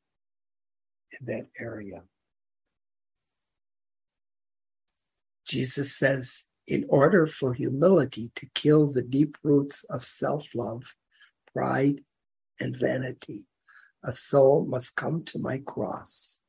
in 1.19 1.25
that 1.27 1.47
area. 1.59 2.03
Jesus 5.47 5.95
says, 5.95 6.45
in 6.67 6.85
order 6.89 7.27
for 7.27 7.53
humility 7.53 8.31
to 8.35 8.47
kill 8.55 8.91
the 8.91 9.01
deep 9.01 9.37
roots 9.43 9.83
of 9.85 10.03
self 10.03 10.47
love, 10.55 10.95
pride, 11.53 12.01
and 12.59 12.77
vanity, 12.77 13.47
a 14.03 14.11
soul 14.11 14.65
must 14.65 14.95
come 14.95 15.23
to 15.23 15.39
my 15.39 15.59
cross 15.65 16.39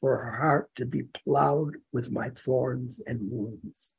for 0.00 0.16
her 0.16 0.36
heart 0.38 0.70
to 0.76 0.86
be 0.86 1.02
plowed 1.02 1.76
with 1.92 2.10
my 2.10 2.28
thorns 2.30 3.00
and 3.06 3.30
wounds. 3.30 3.94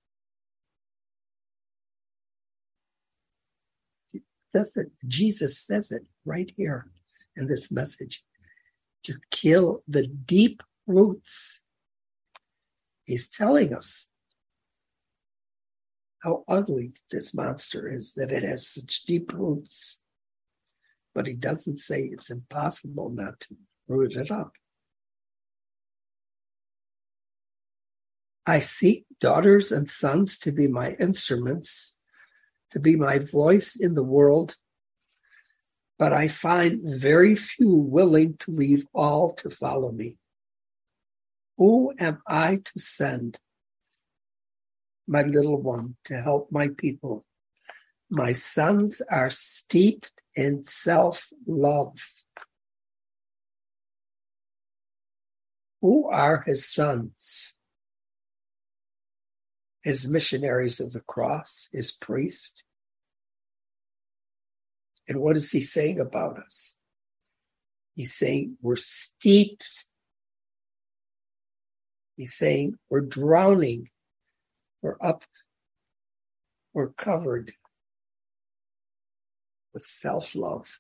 That's 4.53 4.75
it. 4.77 4.91
Jesus 5.07 5.59
says 5.59 5.91
it 5.91 6.03
right 6.25 6.51
here 6.55 6.89
in 7.35 7.47
this 7.47 7.71
message 7.71 8.23
to 9.03 9.15
kill 9.31 9.83
the 9.87 10.07
deep 10.07 10.63
roots. 10.85 11.61
He's 13.05 13.29
telling 13.29 13.73
us 13.73 14.07
how 16.27 16.43
ugly 16.49 16.91
this 17.09 17.33
monster 17.33 17.89
is, 17.89 18.13
that 18.15 18.33
it 18.33 18.43
has 18.43 18.67
such 18.67 19.05
deep 19.05 19.31
roots. 19.33 20.01
But 21.15 21.25
he 21.25 21.35
doesn't 21.35 21.77
say 21.77 22.01
it's 22.01 22.29
impossible 22.29 23.09
not 23.09 23.39
to 23.41 23.55
root 23.87 24.17
it 24.17 24.29
up. 24.29 24.51
I 28.45 28.59
seek 28.59 29.05
daughters 29.21 29.71
and 29.71 29.89
sons 29.89 30.37
to 30.39 30.51
be 30.51 30.67
my 30.67 30.95
instruments, 30.99 31.95
to 32.71 32.79
be 32.79 32.97
my 32.97 33.19
voice 33.19 33.77
in 33.79 33.93
the 33.93 34.03
world, 34.03 34.57
but 35.97 36.11
I 36.11 36.27
find 36.27 36.81
very 36.83 37.35
few 37.35 37.73
willing 37.73 38.35
to 38.39 38.51
leave 38.51 38.85
all 38.93 39.33
to 39.35 39.49
follow 39.49 39.93
me. 39.93 40.17
Who 41.57 41.93
am 41.97 42.21
I 42.27 42.57
to 42.57 42.79
send? 42.79 43.39
My 45.07 45.21
little 45.21 45.61
one 45.61 45.95
to 46.05 46.21
help 46.21 46.51
my 46.51 46.69
people. 46.77 47.23
My 48.09 48.31
sons 48.31 49.01
are 49.09 49.29
steeped 49.29 50.11
in 50.35 50.65
self 50.65 51.27
love. 51.45 51.97
Who 55.81 56.09
are 56.09 56.43
his 56.45 56.71
sons? 56.71 57.53
His 59.83 60.09
missionaries 60.09 60.79
of 60.79 60.91
the 60.93 61.01
cross, 61.01 61.69
his 61.71 61.91
priest. 61.91 62.63
And 65.07 65.21
what 65.21 65.37
is 65.37 65.51
he 65.51 65.61
saying 65.61 65.99
about 65.99 66.37
us? 66.37 66.75
He's 67.95 68.13
saying 68.13 68.57
we're 68.61 68.75
steeped. 68.75 69.85
He's 72.15 72.33
saying 72.33 72.75
we're 72.89 73.01
drowning. 73.01 73.89
We're 74.81 74.97
up. 75.01 75.23
We're 76.73 76.89
covered 76.89 77.53
with 79.73 79.83
self 79.83 80.35
love. 80.35 80.79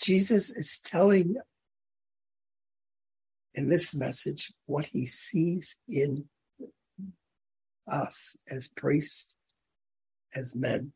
Jesus 0.00 0.50
is 0.50 0.80
telling 0.84 1.36
in 3.54 3.68
this 3.68 3.94
message 3.94 4.52
what 4.66 4.86
he 4.86 5.06
sees 5.06 5.76
in 5.88 6.24
us 7.86 8.36
as 8.50 8.68
priests, 8.68 9.36
as 10.34 10.54
men, 10.54 10.92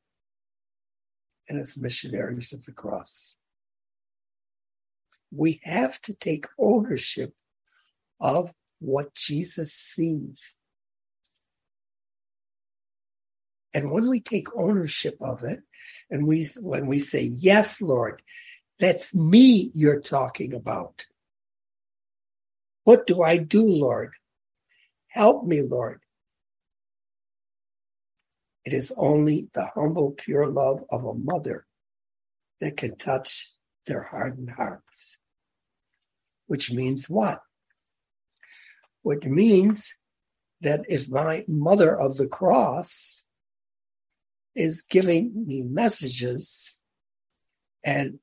and 1.48 1.60
as 1.60 1.76
missionaries 1.78 2.52
of 2.52 2.64
the 2.64 2.72
cross. 2.72 3.36
We 5.30 5.60
have 5.64 6.00
to 6.02 6.14
take 6.14 6.46
ownership 6.58 7.34
of 8.20 8.52
what 8.80 9.14
Jesus 9.14 9.72
sees. 9.72 10.54
And 13.74 13.90
when 13.92 14.08
we 14.08 14.20
take 14.20 14.48
ownership 14.56 15.16
of 15.20 15.42
it, 15.44 15.60
and 16.10 16.26
we 16.26 16.46
when 16.60 16.86
we 16.86 16.98
say, 16.98 17.24
Yes, 17.24 17.80
Lord, 17.80 18.22
that's 18.80 19.14
me 19.14 19.70
you're 19.74 20.00
talking 20.00 20.54
about. 20.54 21.06
What 22.84 23.06
do 23.06 23.22
I 23.22 23.38
do, 23.38 23.66
Lord? 23.66 24.12
Help 25.08 25.46
me, 25.46 25.62
Lord. 25.62 26.00
It 28.64 28.72
is 28.74 28.92
only 28.96 29.50
the 29.54 29.68
humble, 29.74 30.12
pure 30.12 30.48
love 30.48 30.84
of 30.90 31.04
a 31.04 31.14
mother 31.14 31.66
that 32.60 32.76
can 32.76 32.96
touch 32.96 33.52
their 33.86 34.04
hardened 34.04 34.50
hearts. 34.52 35.18
Which 36.46 36.72
means 36.72 37.10
what? 37.10 37.40
Which 39.06 39.22
means 39.22 39.96
that 40.62 40.80
if 40.88 41.08
my 41.08 41.44
mother 41.46 41.96
of 41.96 42.16
the 42.16 42.26
cross 42.26 43.24
is 44.56 44.82
giving 44.82 45.46
me 45.46 45.62
messages 45.62 46.76
and 47.84 48.18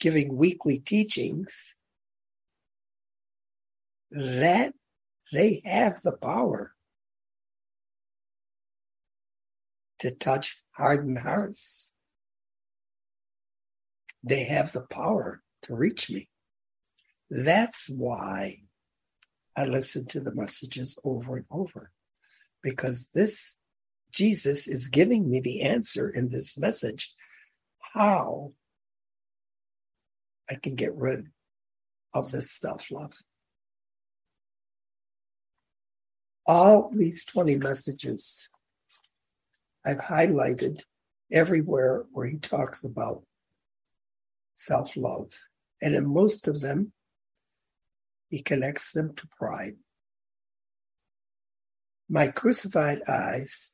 giving 0.00 0.34
weekly 0.34 0.80
teachings, 0.80 1.76
that 4.10 4.74
they 5.32 5.62
have 5.64 6.02
the 6.02 6.16
power 6.16 6.74
to 10.00 10.10
touch 10.10 10.60
hardened 10.72 11.20
hearts. 11.20 11.92
They 14.24 14.46
have 14.46 14.72
the 14.72 14.82
power 14.82 15.44
to 15.62 15.76
reach 15.76 16.10
me. 16.10 16.28
That's 17.30 17.88
why 17.88 18.56
I 19.56 19.64
listen 19.64 20.06
to 20.08 20.20
the 20.20 20.34
messages 20.34 20.98
over 21.04 21.36
and 21.36 21.46
over, 21.50 21.90
because 22.62 23.08
this 23.14 23.56
Jesus 24.12 24.68
is 24.68 24.88
giving 24.88 25.28
me 25.28 25.40
the 25.40 25.62
answer 25.62 26.08
in 26.08 26.28
this 26.28 26.56
message 26.56 27.12
how 27.94 28.52
I 30.50 30.54
can 30.54 30.74
get 30.74 30.94
rid 30.94 31.26
of 32.12 32.30
this 32.30 32.52
self 32.52 32.90
love. 32.90 33.12
all 36.46 36.90
these 36.94 37.24
20 37.24 37.56
messages 37.56 38.50
I've 39.84 39.98
highlighted 39.98 40.82
everywhere 41.32 42.04
where 42.12 42.26
he 42.26 42.38
talks 42.38 42.84
about 42.84 43.22
self 44.54 44.96
love. 44.96 45.30
And 45.82 45.94
in 45.94 46.06
most 46.06 46.48
of 46.48 46.60
them, 46.60 46.92
he 48.34 48.42
connects 48.42 48.90
them 48.90 49.14
to 49.14 49.28
pride. 49.38 49.74
My 52.08 52.26
crucified 52.26 52.98
eyes, 53.08 53.70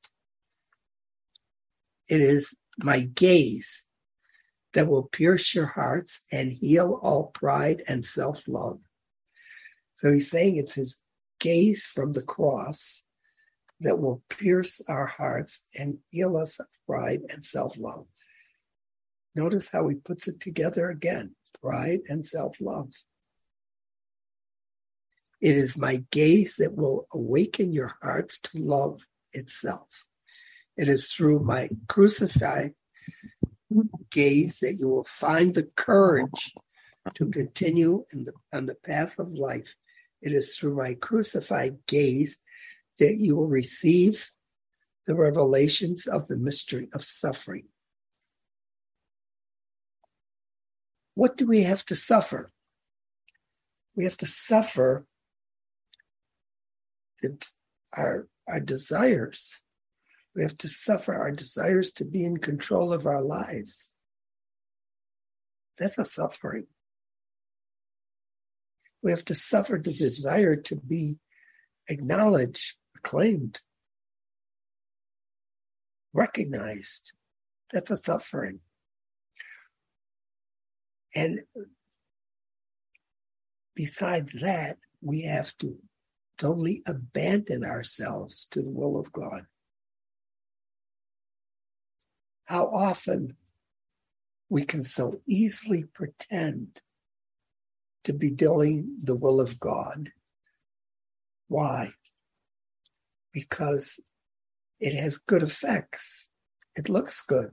it 2.10 2.20
is 2.20 2.54
my 2.76 3.00
gaze 3.00 3.86
that 4.74 4.86
will 4.86 5.04
pierce 5.04 5.54
your 5.54 5.64
hearts 5.64 6.20
and 6.30 6.52
heal 6.52 7.00
all 7.02 7.28
pride 7.28 7.82
and 7.88 8.04
self 8.04 8.42
love. 8.46 8.80
So 9.94 10.12
he's 10.12 10.30
saying 10.30 10.58
it's 10.58 10.74
his 10.74 11.00
gaze 11.38 11.86
from 11.86 12.12
the 12.12 12.22
cross 12.22 13.04
that 13.80 13.98
will 13.98 14.22
pierce 14.28 14.82
our 14.90 15.06
hearts 15.06 15.64
and 15.74 16.00
heal 16.10 16.36
us 16.36 16.60
of 16.60 16.66
pride 16.86 17.20
and 17.30 17.42
self 17.42 17.78
love. 17.78 18.04
Notice 19.34 19.70
how 19.70 19.88
he 19.88 19.94
puts 19.94 20.28
it 20.28 20.38
together 20.38 20.90
again 20.90 21.34
pride 21.62 22.00
and 22.08 22.26
self 22.26 22.58
love. 22.60 22.92
It 25.40 25.56
is 25.56 25.78
my 25.78 26.04
gaze 26.10 26.56
that 26.58 26.76
will 26.76 27.06
awaken 27.12 27.72
your 27.72 27.94
hearts 28.02 28.38
to 28.40 28.58
love 28.58 29.06
itself. 29.32 30.06
It 30.76 30.88
is 30.88 31.10
through 31.10 31.40
my 31.40 31.70
crucified 31.88 32.72
gaze 34.10 34.58
that 34.60 34.76
you 34.78 34.88
will 34.88 35.04
find 35.04 35.54
the 35.54 35.68
courage 35.76 36.52
to 37.14 37.30
continue 37.30 38.04
in 38.12 38.24
the, 38.24 38.32
on 38.52 38.66
the 38.66 38.74
path 38.74 39.18
of 39.18 39.32
life 39.32 39.74
it 40.22 40.32
is 40.32 40.56
through 40.56 40.76
my 40.76 40.94
crucified 40.94 41.78
gaze 41.86 42.38
that 42.98 43.16
you 43.16 43.36
will 43.36 43.48
receive 43.48 44.30
the 45.06 45.14
revelations 45.14 46.06
of 46.06 46.28
the 46.28 46.36
mystery 46.36 46.88
of 46.92 47.04
suffering. 47.04 47.68
What 51.14 51.36
do 51.36 51.46
we 51.46 51.62
have 51.62 51.84
to 51.86 51.96
suffer? 51.96 52.50
We 53.96 54.04
have 54.04 54.16
to 54.18 54.26
suffer 54.26 55.06
our, 57.96 58.28
our 58.48 58.60
desires. 58.60 59.60
We 60.34 60.42
have 60.42 60.56
to 60.58 60.68
suffer 60.68 61.14
our 61.14 61.32
desires 61.32 61.92
to 61.92 62.04
be 62.04 62.24
in 62.24 62.38
control 62.38 62.92
of 62.92 63.06
our 63.06 63.22
lives. 63.22 63.94
That's 65.78 65.98
a 65.98 66.04
suffering. 66.04 66.66
We 69.02 69.10
have 69.10 69.24
to 69.26 69.34
suffer 69.34 69.80
the 69.82 69.92
desire 69.92 70.54
to 70.54 70.76
be 70.76 71.16
acknowledged, 71.88 72.74
acclaimed, 72.96 73.60
recognized. 76.12 77.12
That's 77.72 77.90
a 77.90 77.96
suffering. 77.96 78.60
And 81.14 81.40
besides 83.74 84.32
that, 84.42 84.76
we 85.00 85.22
have 85.22 85.56
to 85.58 85.78
totally 86.40 86.82
abandon 86.86 87.64
ourselves 87.64 88.46
to 88.46 88.62
the 88.62 88.70
will 88.70 88.98
of 88.98 89.12
God. 89.12 89.42
How 92.46 92.64
often 92.64 93.36
we 94.48 94.64
can 94.64 94.82
so 94.82 95.20
easily 95.26 95.84
pretend 95.84 96.80
to 98.04 98.12
be 98.12 98.30
doing 98.30 98.96
the 99.02 99.14
will 99.14 99.40
of 99.40 99.60
God. 99.60 100.10
Why? 101.48 101.90
Because 103.32 104.00
it 104.80 104.94
has 104.94 105.18
good 105.18 105.42
effects. 105.42 106.28
It 106.74 106.88
looks 106.88 107.22
good. 107.22 107.50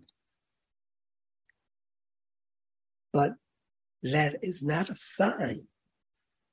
But 3.12 3.34
that 4.02 4.38
is 4.42 4.64
not 4.64 4.90
a 4.90 4.96
sign 4.96 5.68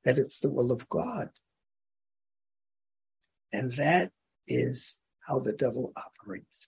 that 0.05 0.19
it's 0.19 0.39
the 0.39 0.51
will 0.51 0.73
of 0.73 0.89
God. 0.89 1.31
And 3.55 3.71
that 3.77 4.11
is 4.49 4.99
how 5.29 5.39
the 5.39 5.53
devil 5.53 5.93
operates. 5.97 6.67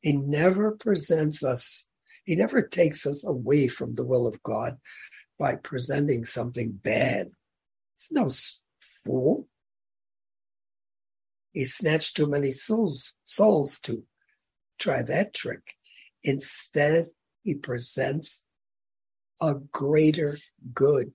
He 0.00 0.16
never 0.16 0.72
presents 0.72 1.44
us, 1.44 1.88
he 2.24 2.34
never 2.36 2.62
takes 2.62 3.06
us 3.06 3.22
away 3.22 3.68
from 3.68 3.94
the 3.94 4.04
will 4.04 4.26
of 4.26 4.42
God 4.42 4.78
by 5.38 5.56
presenting 5.56 6.24
something 6.24 6.72
bad. 6.72 7.26
It's 7.96 8.10
no 8.10 8.30
fool. 9.04 9.46
He 11.52 11.66
snatched 11.66 12.16
too 12.16 12.26
many 12.26 12.50
souls, 12.50 13.12
souls 13.24 13.78
to 13.80 14.04
try 14.78 15.02
that 15.02 15.34
trick. 15.34 15.74
Instead, 16.24 17.08
he 17.42 17.54
presents 17.54 18.44
a 19.42 19.54
greater 19.54 20.38
good. 20.72 21.12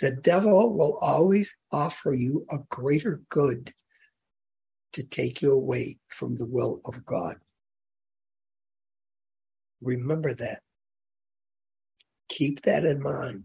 The 0.00 0.12
devil 0.12 0.72
will 0.72 0.96
always 1.00 1.54
offer 1.70 2.14
you 2.14 2.46
a 2.50 2.58
greater 2.70 3.20
good 3.28 3.74
to 4.94 5.02
take 5.02 5.42
you 5.42 5.52
away 5.52 5.98
from 6.08 6.36
the 6.36 6.46
will 6.46 6.80
of 6.86 7.04
God. 7.04 7.36
Remember 9.82 10.34
that. 10.34 10.60
Keep 12.28 12.62
that 12.62 12.84
in 12.84 13.02
mind. 13.02 13.44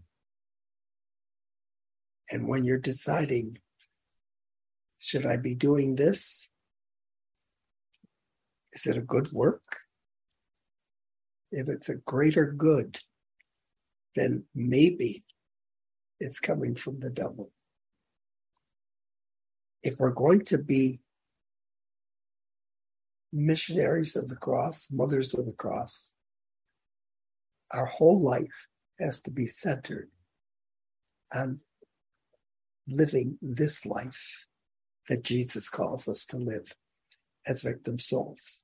And 2.30 2.48
when 2.48 2.64
you're 2.64 2.78
deciding, 2.78 3.58
should 4.98 5.26
I 5.26 5.36
be 5.36 5.54
doing 5.54 5.94
this? 5.94 6.50
Is 8.72 8.86
it 8.86 8.96
a 8.96 9.02
good 9.02 9.30
work? 9.30 9.62
If 11.52 11.68
it's 11.68 11.88
a 11.88 11.96
greater 11.96 12.46
good, 12.50 12.98
then 14.14 14.44
maybe 14.54 15.22
it's 16.20 16.40
coming 16.40 16.74
from 16.74 17.00
the 17.00 17.10
devil. 17.10 17.52
If 19.82 19.98
we're 19.98 20.10
going 20.10 20.44
to 20.46 20.58
be 20.58 21.00
missionaries 23.32 24.16
of 24.16 24.28
the 24.28 24.36
cross, 24.36 24.90
mothers 24.90 25.34
of 25.34 25.46
the 25.46 25.52
cross, 25.52 26.12
our 27.72 27.86
whole 27.86 28.20
life 28.20 28.68
has 28.98 29.20
to 29.22 29.30
be 29.30 29.46
centered 29.46 30.08
on 31.34 31.60
living 32.88 33.38
this 33.42 33.84
life 33.84 34.46
that 35.08 35.24
Jesus 35.24 35.68
calls 35.68 36.08
us 36.08 36.24
to 36.26 36.36
live 36.36 36.72
as 37.46 37.62
victim 37.62 37.98
souls. 37.98 38.62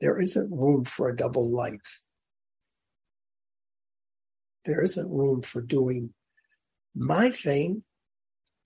There 0.00 0.18
isn't 0.18 0.50
room 0.50 0.84
for 0.84 1.08
a 1.08 1.16
double 1.16 1.50
life. 1.50 2.00
There 4.64 4.82
isn't 4.82 5.10
room 5.10 5.42
for 5.42 5.60
doing 5.60 6.12
my 6.94 7.30
thing 7.30 7.84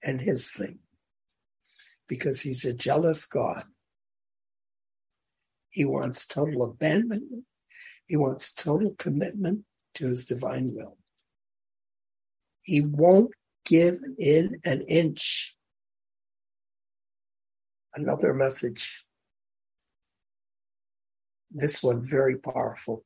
and 0.03 0.21
his 0.21 0.51
thing 0.51 0.81
because 2.09 2.41
he's 2.41 2.65
a 2.65 2.75
jealous 2.75 3.25
God. 3.27 3.63
He 5.71 5.85
wants 5.85 6.27
total 6.27 6.63
abandonment. 6.63 7.45
He 8.07 8.17
wants 8.17 8.53
total 8.53 8.95
commitment 8.99 9.65
to 9.95 10.09
his 10.09 10.27
divine 10.27 10.75
will. 10.75 10.99
He 12.63 12.81
won't 12.81 13.33
give 13.65 14.01
in 14.19 14.61
an 14.65 14.83
inch. 14.83 15.57
Another 17.95 18.35
message. 18.35 19.05
This 21.51 21.83
one 21.83 22.07
very 22.07 22.37
powerful 22.37 23.05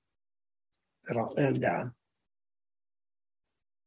that 1.06 1.16
I'll 1.16 1.34
end 1.38 1.64
on. 1.64 1.92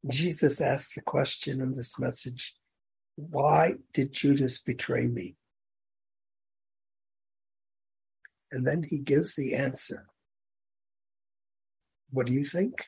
Jesus 0.09 0.59
asked 0.59 0.95
the 0.95 1.01
question 1.01 1.61
in 1.61 1.73
this 1.73 1.99
message 1.99 2.55
Why 3.15 3.75
did 3.93 4.13
Judas 4.13 4.59
betray 4.59 5.07
me? 5.07 5.35
And 8.51 8.65
then 8.65 8.83
he 8.83 8.97
gives 8.97 9.35
the 9.35 9.55
answer. 9.55 10.07
What 12.09 12.27
do 12.27 12.33
you 12.33 12.43
think? 12.43 12.87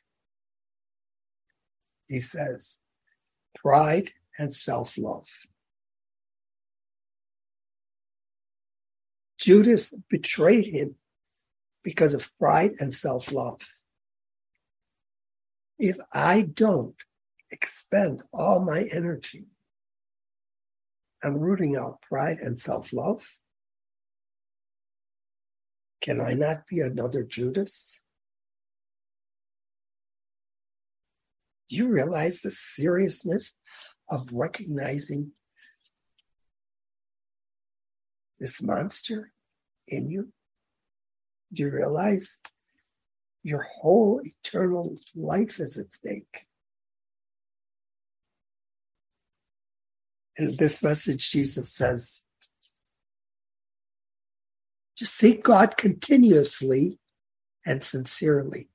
He 2.08 2.20
says, 2.20 2.78
pride 3.56 4.12
and 4.38 4.54
self 4.54 4.98
love. 4.98 5.28
Judas 9.40 9.94
betrayed 10.10 10.68
him 10.68 10.96
because 11.84 12.14
of 12.14 12.30
pride 12.40 12.74
and 12.80 12.94
self 12.94 13.32
love. 13.32 13.62
If 15.86 15.98
I 16.14 16.44
don't 16.44 16.96
expend 17.52 18.22
all 18.32 18.62
my 18.62 18.86
energy 18.90 19.48
on 21.22 21.42
rooting 21.42 21.76
out 21.76 22.02
pride 22.02 22.38
and 22.40 22.58
self 22.58 22.94
love, 22.94 23.38
can 26.00 26.22
I 26.22 26.36
not 26.36 26.68
be 26.70 26.80
another 26.80 27.22
Judas? 27.22 28.00
Do 31.68 31.76
you 31.76 31.90
realize 31.90 32.40
the 32.40 32.52
seriousness 32.52 33.58
of 34.10 34.30
recognizing 34.32 35.34
this 38.40 38.64
monster 38.64 39.34
in 39.90 40.10
you? 40.10 40.32
Do 41.52 41.64
you 41.64 41.72
realize 41.72 42.38
your 43.44 43.68
whole 43.82 44.22
eternal 44.24 44.98
life 45.16 45.60
is 45.60 45.78
at 45.78 45.94
stake? 45.94 46.48
In 50.36 50.56
this 50.56 50.82
message, 50.82 51.30
Jesus 51.30 51.70
says, 51.70 52.26
to 54.98 55.06
seek 55.06 55.44
God 55.44 55.78
continuously 55.78 57.00
and 57.66 57.84
sincerely. 57.84 58.70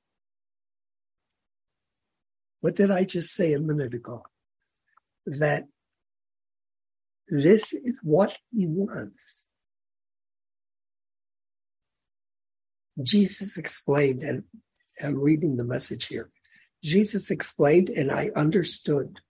What 2.61 2.77
did 2.77 2.91
I 2.91 3.05
just 3.05 3.35
say 3.35 3.53
a 3.53 3.59
minute 3.59 3.95
ago? 3.95 4.25
That 5.27 5.65
this 7.29 7.73
is 7.73 7.99
what 8.03 8.39
he 8.51 8.67
wants. 8.67 9.48
Jesus 13.03 13.57
explained, 13.57 14.23
and 14.23 14.45
I'm 15.03 15.17
reading 15.17 15.57
the 15.57 15.65
message 15.65 16.07
here. 16.07 16.31
Jesus 16.83 17.31
explained, 17.31 17.89
and 17.89 18.11
I 18.11 18.31
understood. 18.35 19.21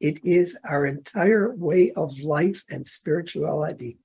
It 0.00 0.20
is 0.24 0.56
our 0.68 0.86
entire 0.86 1.54
way 1.54 1.92
of 1.96 2.20
life 2.20 2.62
and 2.68 2.86
spirituality 2.86 3.98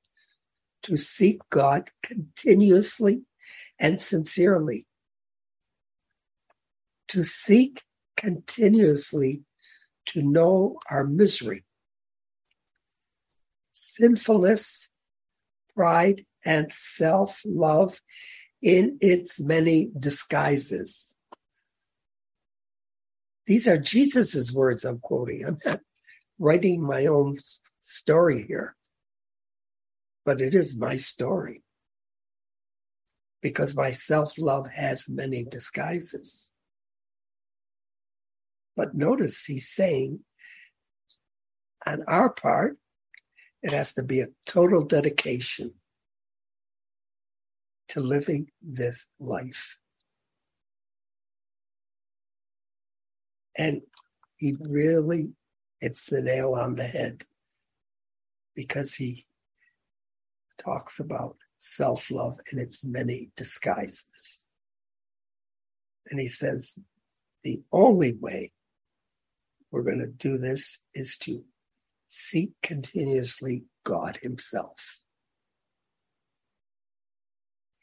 to 0.84 0.98
seek 0.98 1.40
God 1.50 1.92
continuously 2.02 3.22
and 3.80 4.02
sincerely 4.02 4.88
to 7.14 7.24
seek 7.24 7.84
continuously 8.18 9.44
to 10.08 10.24
know 10.24 10.80
our 10.90 11.06
misery, 11.06 11.64
sinfulness, 13.72 14.90
pride, 15.76 16.26
and 16.46 16.72
self 16.72 17.42
love 17.46 18.02
in 18.62 18.98
its 19.02 19.40
many 19.40 19.90
disguises. 19.98 21.14
These 23.46 23.68
are 23.68 23.78
Jesus's 23.78 24.54
words 24.54 24.86
I'm 24.86 25.00
quoting. 25.00 25.46
I'm 25.46 25.58
not 25.66 25.82
writing 26.40 26.82
my 26.82 27.06
own 27.06 27.36
story 27.82 28.46
here, 28.48 28.76
but 30.26 30.40
it 30.40 30.56
is 30.56 30.80
my 30.80 30.96
story 30.96 31.64
because 33.42 33.76
my 33.76 33.92
self 33.92 34.38
love 34.38 34.72
has 34.72 35.10
many 35.10 35.44
disguises. 35.44 36.50
But 38.76 38.96
notice 38.96 39.46
he's 39.46 39.68
saying, 39.68 40.22
on 41.86 42.02
our 42.08 42.34
part, 42.34 42.78
it 43.62 43.72
has 43.72 43.94
to 43.96 44.04
be 44.04 44.22
a 44.22 44.28
total 44.46 44.84
dedication 44.84 45.74
to 47.94 48.00
living 48.02 48.48
this 48.60 49.06
life. 49.20 49.78
And 53.56 53.82
he 54.38 54.56
really 54.60 55.30
hits 55.80 56.08
the 56.08 56.24
nail 56.24 56.56
on 56.56 56.74
the 56.76 56.86
head 56.86 57.24
because 58.56 58.96
he 58.96 59.28
talks 60.58 61.00
about 61.00 61.38
self 61.60 62.10
love 62.10 62.40
in 62.52 62.58
its 62.58 62.84
many 62.84 63.30
disguises. 63.38 64.48
And 66.10 66.20
he 66.20 66.28
says 66.28 66.80
the 67.44 67.60
only 67.72 68.14
way 68.20 68.54
we're 69.70 69.84
going 69.84 70.00
to 70.00 70.08
do 70.08 70.40
this 70.40 70.80
is 70.96 71.16
to 71.20 71.44
seek 72.08 72.54
continuously 72.64 73.66
God 73.84 74.18
Himself. 74.24 75.03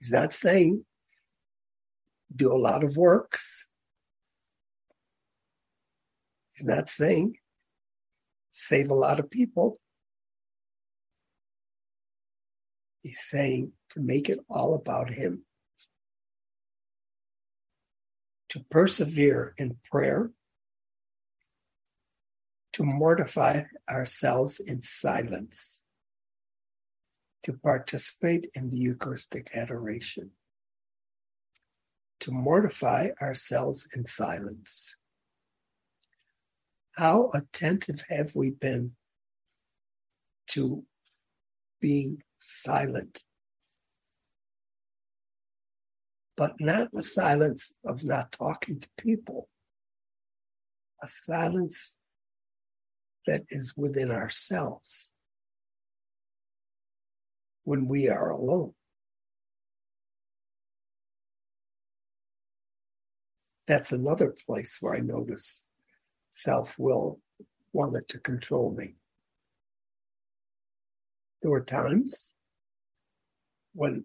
He's 0.01 0.13
not 0.13 0.33
saying 0.33 0.85
do 2.35 2.53
a 2.53 2.57
lot 2.57 2.83
of 2.83 2.97
works. 2.97 3.69
He's 6.53 6.67
not 6.67 6.89
saying 6.89 7.37
save 8.51 8.91
a 8.91 8.95
lot 8.95 9.21
of 9.21 9.31
people. 9.31 9.79
He's 13.03 13.21
saying 13.21 13.73
to 13.91 14.01
make 14.01 14.29
it 14.29 14.41
all 14.49 14.75
about 14.75 15.11
Him. 15.11 15.45
To 18.51 18.65
persevere 18.71 19.55
in 19.57 19.77
prayer 19.91 20.31
to 22.73 22.85
mortify 22.85 23.63
ourselves 23.89 24.61
in 24.61 24.81
silence, 24.81 25.83
to 27.43 27.53
participate 27.53 28.51
in 28.55 28.71
the 28.71 28.79
Eucharistic 28.79 29.49
adoration, 29.55 30.31
to 32.21 32.31
mortify 32.31 33.09
ourselves 33.21 33.89
in 33.97 34.05
silence. 34.05 34.97
How 36.93 37.31
attentive 37.33 38.05
have 38.09 38.35
we 38.35 38.51
been 38.51 38.93
to 40.49 40.85
being 41.81 42.23
silent? 42.39 43.25
But 46.37 46.61
not 46.61 46.93
the 46.93 47.03
silence 47.03 47.75
of 47.85 48.05
not 48.05 48.33
talking 48.33 48.81
to 48.81 48.89
people, 48.99 49.49
a 51.03 51.09
silence 51.09 51.97
that 53.27 53.45
is 53.49 53.75
within 53.77 54.11
ourselves 54.11 55.13
when 57.65 57.87
we 57.87 58.09
are 58.09 58.31
alone. 58.31 58.73
That's 63.67 63.93
another 63.93 64.35
place 64.47 64.79
where 64.81 64.97
I 64.97 65.01
notice 65.01 65.63
self 66.31 66.75
will 66.79 67.21
wanted 67.73 68.09
to 68.09 68.19
control 68.19 68.75
me. 68.77 68.95
There 71.43 71.51
were 71.51 71.65
times 71.65 72.33
when 73.73 74.05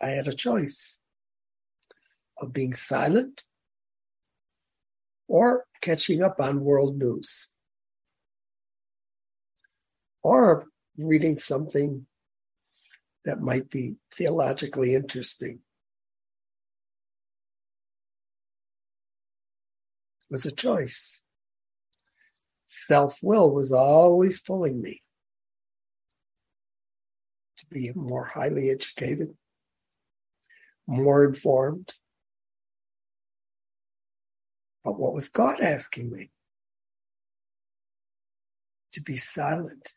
I 0.00 0.08
had 0.08 0.28
a 0.28 0.32
choice 0.32 0.98
of 2.38 2.52
being 2.52 2.74
silent 2.74 3.44
or 5.28 5.64
catching 5.80 6.22
up 6.22 6.40
on 6.40 6.60
world 6.60 6.98
news 6.98 7.48
or 10.22 10.66
reading 10.98 11.36
something 11.36 12.06
that 13.24 13.40
might 13.40 13.70
be 13.70 13.96
theologically 14.12 14.94
interesting. 14.94 15.60
It 20.22 20.32
was 20.32 20.46
a 20.46 20.52
choice. 20.52 21.22
Self 22.66 23.18
will 23.22 23.50
was 23.50 23.72
always 23.72 24.42
pulling 24.42 24.80
me 24.82 25.02
to 27.56 27.66
be 27.66 27.92
more 27.94 28.24
highly 28.24 28.70
educated, 28.70 29.34
more 30.86 31.24
informed. 31.24 31.94
But 34.84 34.98
what 34.98 35.14
was 35.14 35.28
God 35.28 35.60
asking 35.62 36.10
me? 36.10 36.30
To 38.92 39.02
be 39.02 39.16
silent 39.16 39.94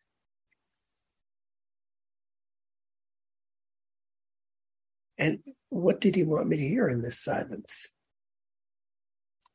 And 5.18 5.40
what 5.70 6.00
did 6.00 6.16
he 6.16 6.24
want 6.24 6.48
me 6.48 6.58
to 6.58 6.68
hear 6.68 6.88
in 6.90 7.02
this 7.02 7.20
silence? 7.20 7.90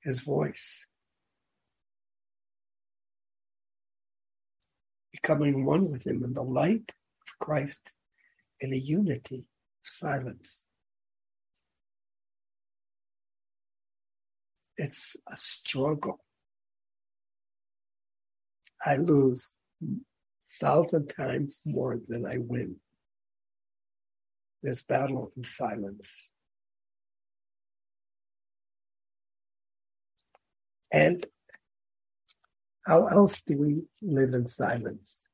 His 0.03 0.21
voice. 0.21 0.87
Becoming 5.13 5.65
one 5.65 5.91
with 5.91 6.07
him 6.07 6.25
in 6.25 6.35
the 6.35 6.43
light 6.43 6.93
of 7.23 7.47
Christ 7.47 7.97
in 8.61 8.73
a 8.73 8.77
unity 8.77 9.37
of 9.37 9.85
silence. 9.85 10.65
It's 14.77 15.17
a 15.31 15.37
struggle. 15.37 16.25
I 18.85 18.97
lose 18.97 19.53
thousand 20.61 21.09
times 21.09 21.63
more 21.65 22.01
than 22.09 22.27
I 22.27 22.37
win 22.39 22.77
this 24.63 24.83
battle 24.83 25.31
in 25.37 25.45
silence. 25.45 26.31
And 30.93 31.27
how 32.87 33.07
else 33.07 33.43
do 33.47 33.59
we 33.59 33.83
live 34.01 34.35
in 34.35 34.49
silence? 34.49 35.27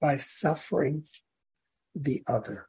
By 0.00 0.16
suffering 0.16 1.04
the 1.94 2.22
other. 2.26 2.68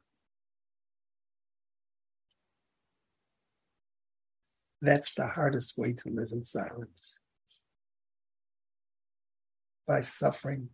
That's 4.80 5.14
the 5.14 5.28
hardest 5.28 5.78
way 5.78 5.92
to 5.92 6.10
live 6.10 6.30
in 6.32 6.44
silence. 6.44 7.20
By 9.86 10.00
suffering 10.00 10.70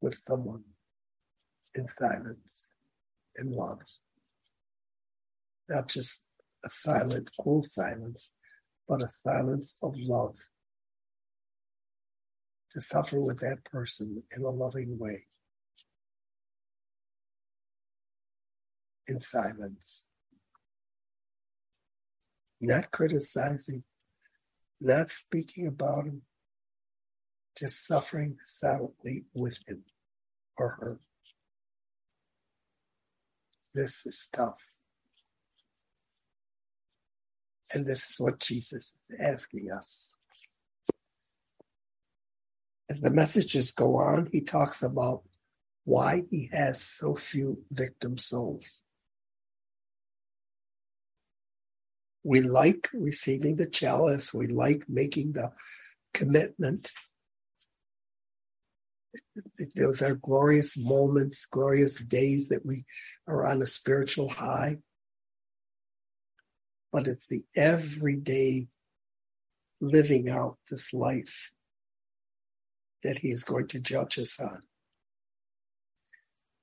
with 0.00 0.14
someone 0.14 0.64
in 1.74 1.88
silence, 1.88 2.70
in 3.36 3.52
love. 3.52 3.80
Not 5.68 5.88
just 5.88 6.24
a 6.64 6.68
silent, 6.68 7.30
cool 7.40 7.62
silence, 7.62 8.32
but 8.88 9.02
a 9.02 9.08
silence 9.08 9.76
of 9.82 9.94
love. 9.96 10.36
To 12.72 12.80
suffer 12.80 13.20
with 13.20 13.38
that 13.38 13.64
person 13.64 14.22
in 14.36 14.42
a 14.42 14.50
loving 14.50 14.98
way. 14.98 15.26
In 19.06 19.20
silence. 19.20 20.06
Not 22.60 22.90
criticizing, 22.90 23.84
not 24.80 25.10
speaking 25.10 25.66
about 25.66 26.04
him, 26.04 26.22
just 27.58 27.86
suffering 27.86 28.36
silently 28.42 29.24
with 29.34 29.58
him 29.66 29.84
or 30.56 30.76
her. 30.80 31.00
This 33.74 34.04
is 34.06 34.28
tough. 34.32 34.60
And 37.72 37.86
this 37.86 38.10
is 38.10 38.20
what 38.20 38.40
Jesus 38.40 38.98
is 39.08 39.20
asking 39.20 39.70
us. 39.70 40.14
As 42.88 42.98
the 42.98 43.10
messages 43.10 43.70
go 43.70 43.96
on, 43.98 44.28
he 44.32 44.40
talks 44.40 44.82
about 44.82 45.22
why 45.84 46.24
he 46.30 46.50
has 46.52 46.80
so 46.80 47.14
few 47.14 47.62
victim 47.70 48.18
souls. 48.18 48.82
We 52.24 52.40
like 52.40 52.90
receiving 52.92 53.56
the 53.56 53.66
chalice, 53.66 54.34
we 54.34 54.48
like 54.48 54.84
making 54.88 55.32
the 55.32 55.52
commitment, 56.12 56.90
those 59.76 60.02
are 60.02 60.14
glorious 60.14 60.76
moments, 60.78 61.46
glorious 61.46 61.96
days 62.02 62.48
that 62.48 62.64
we 62.64 62.84
are 63.26 63.46
on 63.46 63.62
a 63.62 63.66
spiritual 63.66 64.28
high. 64.28 64.78
But 66.92 67.06
it's 67.06 67.28
the 67.28 67.44
everyday 67.56 68.68
living 69.80 70.28
out 70.28 70.58
this 70.70 70.92
life 70.92 71.52
that 73.02 73.20
he 73.20 73.28
is 73.28 73.44
going 73.44 73.68
to 73.68 73.80
judge 73.80 74.18
us 74.18 74.38
on 74.38 74.62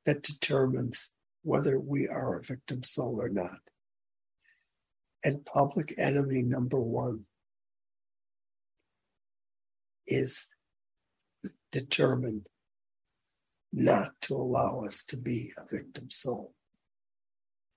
that 0.05 0.23
determines 0.23 1.11
whether 1.43 1.79
we 1.79 2.07
are 2.07 2.37
a 2.37 2.43
victim 2.43 2.83
soul 2.83 3.19
or 3.19 3.29
not. 3.29 3.59
And 5.23 5.45
public 5.45 5.93
enemy 5.97 6.41
number 6.41 6.79
one 6.79 7.25
is 10.05 10.47
determined 11.77 12.47
not 13.71 14.09
to 14.21 14.35
allow 14.35 14.83
us 14.83 15.03
to 15.05 15.15
be 15.15 15.51
a 15.57 15.75
victim 15.75 16.09
soul. 16.09 16.55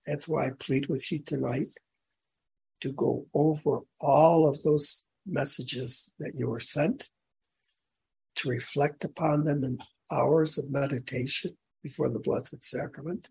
That's 0.07 0.27
why 0.27 0.47
I 0.47 0.51
plead 0.59 0.87
with 0.87 1.13
you 1.13 1.19
tonight 1.19 1.69
to 2.81 2.93
go 2.93 3.27
over 3.35 3.81
all 4.01 4.49
of 4.49 4.63
those 4.63 5.05
messages 5.27 6.15
that 6.19 6.33
you 6.35 6.49
were 6.49 6.61
sent, 6.61 7.11
to 8.37 8.49
reflect 8.49 9.05
upon 9.05 9.45
them 9.45 9.65
in 9.65 9.79
hours 10.11 10.57
of 10.57 10.71
meditation 10.71 11.59
before 11.83 12.09
the 12.09 12.21
Blessed 12.21 12.65
Sacrament, 12.65 13.29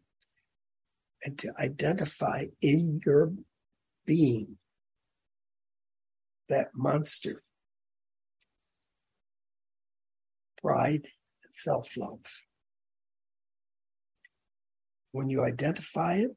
and 1.24 1.36
to 1.39 1.51
identify 1.59 2.45
in 2.61 3.01
your 3.03 3.34
being 4.05 4.57
that 6.47 6.67
monster 6.76 7.41
pride, 10.62 11.07
and 11.43 11.53
self 11.53 11.95
love. 11.97 12.26
When 15.12 15.30
you 15.30 15.43
identify 15.43 16.16
it 16.16 16.32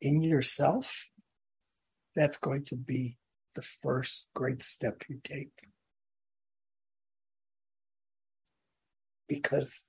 in 0.00 0.22
yourself, 0.22 1.06
that's 2.14 2.38
going 2.38 2.64
to 2.64 2.76
be 2.76 3.16
the 3.54 3.62
first 3.62 4.28
great 4.34 4.62
step 4.62 5.02
you 5.08 5.20
take. 5.22 5.52
Because 9.28 9.84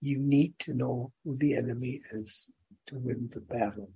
you 0.00 0.18
need 0.18 0.58
to 0.60 0.74
know 0.74 1.12
who 1.24 1.36
the 1.36 1.54
enemy 1.54 2.00
is 2.12 2.50
to 2.86 2.96
win 2.96 3.28
the 3.32 3.40
battle. 3.40 3.90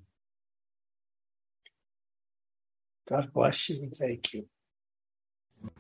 God 3.09 3.33
bless 3.33 3.69
you 3.69 3.83
and 3.83 3.93
thank 3.95 4.33
you. 4.33 4.47